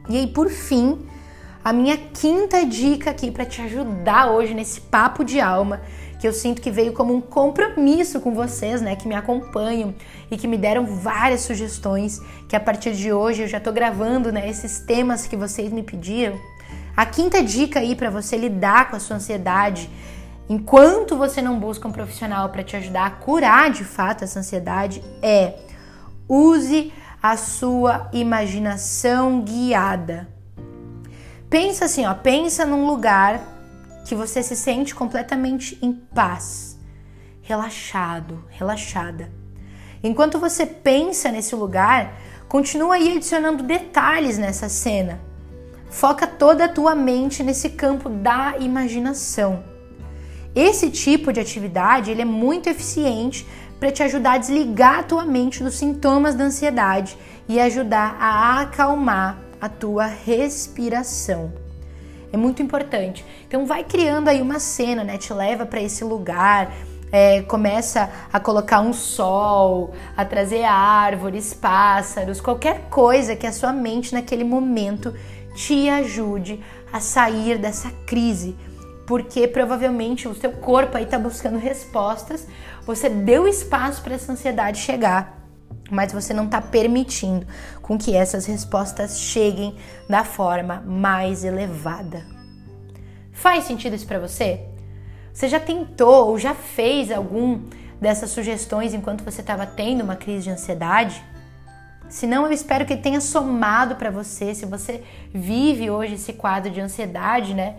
E 0.09 0.17
aí, 0.17 0.27
por 0.27 0.49
fim, 0.49 1.05
a 1.63 1.71
minha 1.71 1.95
quinta 1.95 2.65
dica 2.65 3.11
aqui 3.11 3.29
para 3.29 3.45
te 3.45 3.61
ajudar 3.61 4.31
hoje 4.31 4.55
nesse 4.55 4.81
papo 4.81 5.23
de 5.23 5.39
alma, 5.39 5.81
que 6.19 6.27
eu 6.27 6.33
sinto 6.33 6.61
que 6.61 6.69
veio 6.69 6.93
como 6.93 7.15
um 7.15 7.21
compromisso 7.21 8.19
com 8.19 8.33
vocês, 8.33 8.81
né, 8.81 8.95
que 8.95 9.07
me 9.07 9.15
acompanham 9.15 9.95
e 10.29 10.37
que 10.37 10.47
me 10.47 10.57
deram 10.57 10.85
várias 10.85 11.41
sugestões, 11.41 12.21
que 12.47 12.55
a 12.55 12.59
partir 12.59 12.93
de 12.93 13.11
hoje 13.11 13.43
eu 13.43 13.47
já 13.47 13.59
tô 13.59 13.71
gravando, 13.71 14.31
né, 14.31 14.49
esses 14.49 14.79
temas 14.79 15.25
que 15.25 15.37
vocês 15.37 15.71
me 15.71 15.81
pediram. 15.81 16.37
A 16.95 17.05
quinta 17.05 17.41
dica 17.41 17.79
aí 17.79 17.95
para 17.95 18.09
você 18.09 18.35
lidar 18.35 18.89
com 18.89 18.97
a 18.97 18.99
sua 18.99 19.15
ansiedade, 19.15 19.89
enquanto 20.49 21.15
você 21.15 21.41
não 21.41 21.57
busca 21.57 21.87
um 21.87 21.91
profissional 21.91 22.49
para 22.49 22.63
te 22.63 22.75
ajudar 22.75 23.05
a 23.05 23.11
curar 23.11 23.71
de 23.71 23.85
fato 23.85 24.23
essa 24.23 24.39
ansiedade, 24.39 25.01
é 25.21 25.53
Use 26.31 26.93
a 27.23 27.35
sua 27.35 28.07
imaginação 28.13 29.41
guiada. 29.41 30.29
Pensa 31.49 31.85
assim, 31.85 32.05
ó, 32.05 32.13
pensa 32.13 32.67
num 32.67 32.85
lugar 32.85 33.41
que 34.09 34.15
você 34.15 34.41
se 34.41 34.55
sente 34.55 34.95
completamente 34.95 35.77
em 35.83 35.93
paz, 35.93 36.79
relaxado, 37.43 38.43
relaxada. 38.49 39.31
Enquanto 40.01 40.39
você 40.39 40.65
pensa 40.65 41.31
nesse 41.31 41.55
lugar, 41.55 42.19
continua 42.47 42.95
aí 42.95 43.17
adicionando 43.17 43.61
detalhes 43.61 44.39
nessa 44.39 44.67
cena. 44.67 45.21
Foca 45.91 46.25
toda 46.25 46.65
a 46.65 46.67
tua 46.67 46.95
mente 46.95 47.43
nesse 47.43 47.69
campo 47.69 48.09
da 48.09 48.55
imaginação. 48.57 49.63
Esse 50.55 50.89
tipo 50.89 51.31
de 51.31 51.39
atividade 51.39 52.09
ele 52.09 52.23
é 52.23 52.25
muito 52.25 52.67
eficiente 52.67 53.47
para 53.79 53.91
te 53.91 54.01
ajudar 54.01 54.31
a 54.31 54.37
desligar 54.39 54.99
a 55.01 55.03
tua 55.03 55.23
mente 55.23 55.63
dos 55.63 55.75
sintomas 55.75 56.33
da 56.33 56.45
ansiedade 56.45 57.15
e 57.47 57.59
ajudar 57.59 58.17
a 58.19 58.59
acalmar 58.59 59.37
a 59.61 59.69
tua 59.69 60.07
respiração. 60.07 61.68
É 62.31 62.37
muito 62.37 62.61
importante. 62.61 63.25
Então 63.47 63.65
vai 63.65 63.83
criando 63.83 64.27
aí 64.27 64.41
uma 64.41 64.59
cena, 64.59 65.03
né? 65.03 65.17
Te 65.17 65.33
leva 65.33 65.65
para 65.65 65.81
esse 65.81 66.03
lugar, 66.03 66.71
é, 67.11 67.41
começa 67.41 68.09
a 68.31 68.39
colocar 68.39 68.81
um 68.81 68.93
sol, 68.93 69.93
a 70.15 70.23
trazer 70.23 70.63
árvores, 70.63 71.53
pássaros, 71.53 72.39
qualquer 72.39 72.87
coisa 72.89 73.35
que 73.35 73.47
a 73.47 73.51
sua 73.51 73.73
mente 73.73 74.13
naquele 74.13 74.43
momento 74.43 75.13
te 75.55 75.89
ajude 75.89 76.63
a 76.93 76.99
sair 76.99 77.57
dessa 77.57 77.89
crise, 78.05 78.55
porque 79.07 79.47
provavelmente 79.47 80.27
o 80.27 80.35
seu 80.35 80.51
corpo 80.51 80.97
aí 80.97 81.03
está 81.03 81.17
buscando 81.17 81.57
respostas. 81.57 82.47
Você 82.85 83.09
deu 83.09 83.47
espaço 83.47 84.01
para 84.03 84.15
essa 84.15 84.31
ansiedade 84.31 84.79
chegar, 84.79 85.39
mas 85.89 86.13
você 86.13 86.33
não 86.33 86.45
está 86.45 86.61
permitindo 86.61 87.45
com 87.89 87.97
que 87.97 88.15
essas 88.15 88.45
respostas 88.45 89.19
cheguem 89.19 89.75
da 90.07 90.23
forma 90.23 90.83
mais 90.85 91.43
elevada. 91.43 92.23
Faz 93.31 93.63
sentido 93.63 93.95
isso 93.95 94.05
para 94.05 94.19
você? 94.19 94.61
Você 95.33 95.49
já 95.49 95.59
tentou 95.59 96.27
ou 96.27 96.37
já 96.37 96.53
fez 96.53 97.11
algum 97.11 97.63
dessas 97.99 98.29
sugestões 98.29 98.93
enquanto 98.93 99.23
você 99.23 99.41
estava 99.41 99.65
tendo 99.65 100.03
uma 100.03 100.15
crise 100.15 100.43
de 100.43 100.49
ansiedade? 100.51 101.19
Se 102.07 102.27
não, 102.27 102.45
eu 102.45 102.51
espero 102.51 102.85
que 102.85 102.95
tenha 102.95 103.19
somado 103.19 103.95
para 103.95 104.11
você. 104.11 104.53
Se 104.53 104.67
você 104.67 105.03
vive 105.33 105.89
hoje 105.89 106.13
esse 106.13 106.33
quadro 106.33 106.69
de 106.69 106.79
ansiedade, 106.79 107.55
né? 107.55 107.77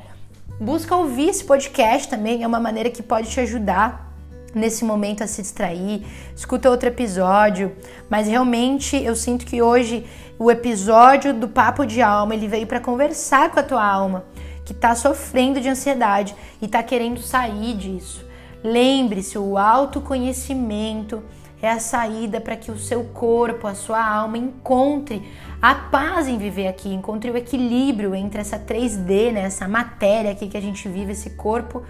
Busca 0.60 0.96
ouvir 0.96 1.28
esse 1.28 1.44
podcast 1.44 2.08
também, 2.08 2.42
é 2.42 2.46
uma 2.48 2.58
maneira 2.58 2.90
que 2.90 3.00
pode 3.00 3.30
te 3.30 3.38
ajudar 3.38 4.09
nesse 4.54 4.84
momento 4.84 5.22
a 5.22 5.26
se 5.26 5.42
distrair. 5.42 6.06
Escuta 6.34 6.70
outro 6.70 6.88
episódio, 6.88 7.72
mas 8.08 8.26
realmente 8.26 8.96
eu 8.96 9.14
sinto 9.14 9.46
que 9.46 9.62
hoje 9.62 10.04
o 10.38 10.50
episódio 10.50 11.34
do 11.34 11.48
Papo 11.48 11.84
de 11.84 12.00
Alma, 12.00 12.34
ele 12.34 12.48
veio 12.48 12.66
para 12.66 12.80
conversar 12.80 13.50
com 13.50 13.60
a 13.60 13.62
tua 13.62 13.84
alma, 13.84 14.24
que 14.64 14.72
está 14.72 14.94
sofrendo 14.94 15.60
de 15.60 15.68
ansiedade 15.68 16.34
e 16.60 16.66
está 16.66 16.82
querendo 16.82 17.20
sair 17.20 17.76
disso. 17.76 18.24
Lembre-se, 18.62 19.38
o 19.38 19.56
autoconhecimento 19.56 21.22
é 21.62 21.70
a 21.70 21.78
saída 21.78 22.40
para 22.40 22.56
que 22.56 22.70
o 22.70 22.78
seu 22.78 23.04
corpo, 23.04 23.66
a 23.66 23.74
sua 23.74 24.02
alma 24.02 24.38
encontre 24.38 25.22
a 25.60 25.74
paz 25.74 26.26
em 26.26 26.38
viver 26.38 26.68
aqui, 26.68 26.88
encontre 26.88 27.30
o 27.30 27.36
equilíbrio 27.36 28.14
entre 28.14 28.40
essa 28.40 28.58
3D, 28.58 29.32
né, 29.32 29.42
essa 29.42 29.68
matéria 29.68 30.30
aqui 30.30 30.48
que 30.48 30.56
a 30.56 30.62
gente 30.62 30.88
vive, 30.88 31.12
esse 31.12 31.30
corpo 31.30 31.82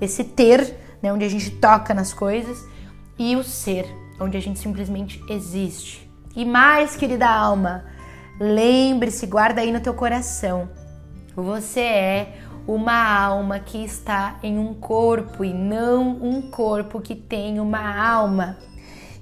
esse 0.00 0.24
ter, 0.24 0.76
né, 1.04 1.12
onde 1.12 1.26
a 1.26 1.28
gente 1.28 1.50
toca 1.50 1.92
nas 1.92 2.14
coisas, 2.14 2.66
e 3.18 3.36
o 3.36 3.44
ser, 3.44 3.86
onde 4.18 4.38
a 4.38 4.40
gente 4.40 4.58
simplesmente 4.58 5.22
existe. 5.28 6.10
E 6.34 6.46
mais, 6.46 6.96
querida 6.96 7.28
alma, 7.28 7.84
lembre-se, 8.40 9.26
guarda 9.26 9.60
aí 9.60 9.70
no 9.70 9.80
teu 9.80 9.92
coração. 9.92 10.66
Você 11.36 11.80
é 11.80 12.38
uma 12.66 13.18
alma 13.18 13.58
que 13.58 13.84
está 13.84 14.38
em 14.42 14.58
um 14.58 14.72
corpo 14.72 15.44
e 15.44 15.52
não 15.52 16.12
um 16.22 16.40
corpo 16.40 17.02
que 17.02 17.14
tem 17.14 17.60
uma 17.60 18.02
alma. 18.02 18.56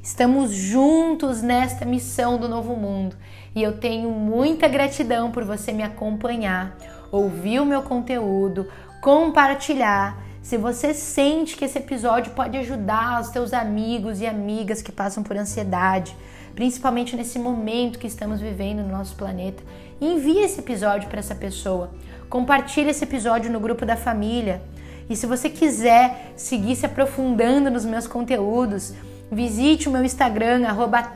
Estamos 0.01 0.53
juntos 0.53 1.43
nesta 1.43 1.85
missão 1.85 2.39
do 2.39 2.49
novo 2.49 2.77
mundo 2.77 3.17
e 3.57 3.63
eu 3.63 3.79
tenho 3.79 4.09
muita 4.11 4.69
gratidão 4.69 5.33
por 5.33 5.45
você 5.45 5.73
me 5.73 5.83
acompanhar, 5.83 6.77
ouvir 7.11 7.59
o 7.59 7.67
meu 7.67 7.83
conteúdo, 7.83 8.69
compartilhar. 9.01 10.32
Se 10.43 10.57
você 10.57 10.93
sente 10.93 11.57
que 11.57 11.65
esse 11.65 11.79
episódio 11.79 12.33
pode 12.33 12.59
ajudar 12.59 13.21
os 13.21 13.29
teus 13.29 13.53
amigos 13.53 14.21
e 14.21 14.27
amigas 14.27 14.83
que 14.83 14.91
passam 14.91 15.23
por 15.23 15.37
ansiedade, 15.37 16.17
principalmente 16.53 17.15
nesse 17.15 17.39
momento 17.39 17.97
que 17.99 18.09
estamos 18.09 18.41
vivendo 18.41 18.83
no 18.83 18.89
nosso 18.89 19.15
planeta, 19.15 19.63
envie 20.01 20.41
esse 20.41 20.59
episódio 20.59 21.09
para 21.09 21.21
essa 21.21 21.37
pessoa. 21.37 21.93
Compartilhe 22.29 22.91
esse 22.91 23.05
episódio 23.05 23.53
no 23.53 23.61
grupo 23.61 23.87
da 23.87 23.97
família. 23.97 24.61
E 25.09 25.15
se 25.15 25.27
você 25.27 25.49
quiser 25.49 26.33
seguir 26.35 26.75
se 26.75 26.87
aprofundando 26.87 27.71
nos 27.71 27.85
meus 27.85 28.09
conteúdos, 28.09 28.95
visite 29.31 29.89
o 29.89 29.93
meu 29.93 30.05
Instagram, 30.05 30.63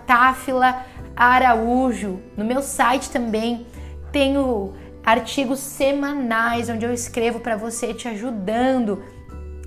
@tafila_araújo. 0.06 2.20
No 2.36 2.44
meu 2.44 2.62
site 2.62 3.10
também 3.10 3.66
tenho 4.12 4.72
artigos 5.04 5.58
semanais 5.58 6.68
onde 6.68 6.84
eu 6.84 6.94
escrevo 6.94 7.40
para 7.40 7.56
você, 7.56 7.92
te 7.92 8.06
ajudando 8.08 9.02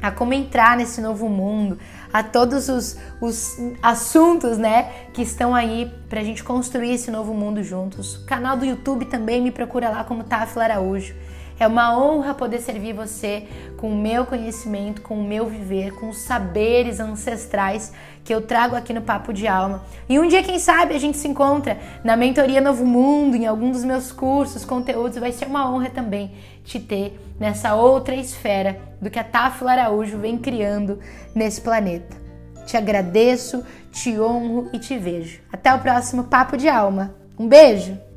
a 0.02 0.12
como 0.12 0.34
entrar 0.34 0.78
nesse 0.78 1.02
novo 1.02 1.28
mundo, 1.28 1.78
a 2.12 2.24
todos 2.24 2.70
os, 2.70 2.98
os 3.22 3.58
assuntos, 3.82 4.58
né, 4.58 4.92
que 5.14 5.22
estão 5.22 5.54
aí 5.54 5.92
para 6.10 6.22
a 6.22 6.24
gente 6.24 6.44
construir 6.44 6.94
esse 6.94 7.12
novo 7.12 7.34
mundo 7.34 7.64
juntos. 7.64 8.16
O 8.16 8.26
canal 8.26 8.58
do 8.58 8.66
YouTube 8.66 9.06
também 9.06 9.42
me 9.42 9.52
procura 9.52 9.90
lá 9.90 10.04
como 10.04 10.24
Tafila 10.24 10.64
Araújo. 10.64 11.14
É 11.60 11.68
uma 11.68 12.00
honra 12.00 12.34
poder 12.34 12.60
servir 12.62 12.94
você 12.94 13.46
com 13.76 13.92
o 13.92 13.96
meu 13.96 14.26
conhecimento, 14.26 15.02
com 15.02 15.16
o 15.16 15.24
meu 15.24 15.46
viver, 15.46 15.94
com 15.96 16.08
os 16.08 16.20
saberes 16.20 17.02
ancestrais 17.02 17.92
que 18.24 18.34
eu 18.34 18.42
trago 18.42 18.78
aqui 18.78 18.94
no 18.94 19.02
Papo 19.02 19.34
de 19.34 19.46
Alma. 19.46 19.84
E 20.08 20.18
um 20.18 20.28
dia, 20.28 20.42
quem 20.42 20.58
sabe, 20.58 20.96
a 20.96 21.00
gente 21.00 21.18
se 21.18 21.28
encontra 21.28 21.78
na 22.02 22.16
mentoria 22.16 22.62
Novo 22.62 22.86
Mundo, 22.86 23.36
em 23.36 23.46
algum 23.46 23.72
dos 23.72 23.84
meus 23.84 24.10
cursos, 24.10 24.64
conteúdos. 24.64 25.18
Vai 25.18 25.34
ser 25.34 25.48
uma 25.48 25.70
honra 25.70 25.90
também 25.90 26.32
te 26.70 26.80
ter 26.80 27.20
nessa 27.40 27.74
outra 27.74 28.16
esfera 28.16 28.80
do 29.02 29.10
que 29.10 29.18
a 29.18 29.24
Táfila 29.24 29.72
Araújo 29.72 30.20
vem 30.20 30.38
criando 30.38 31.00
nesse 31.34 31.60
planeta. 31.60 32.16
Te 32.68 32.78
agradeço, 32.78 33.66
te 33.92 34.20
honro 34.20 34.70
e 34.72 34.78
te 34.78 34.96
vejo. 34.96 35.42
Até 35.52 35.74
o 35.74 35.80
próximo 35.80 36.26
Papo 36.26 36.56
de 36.56 36.70
Alma. 36.70 37.16
Um 37.38 37.48
beijo! 37.48 38.09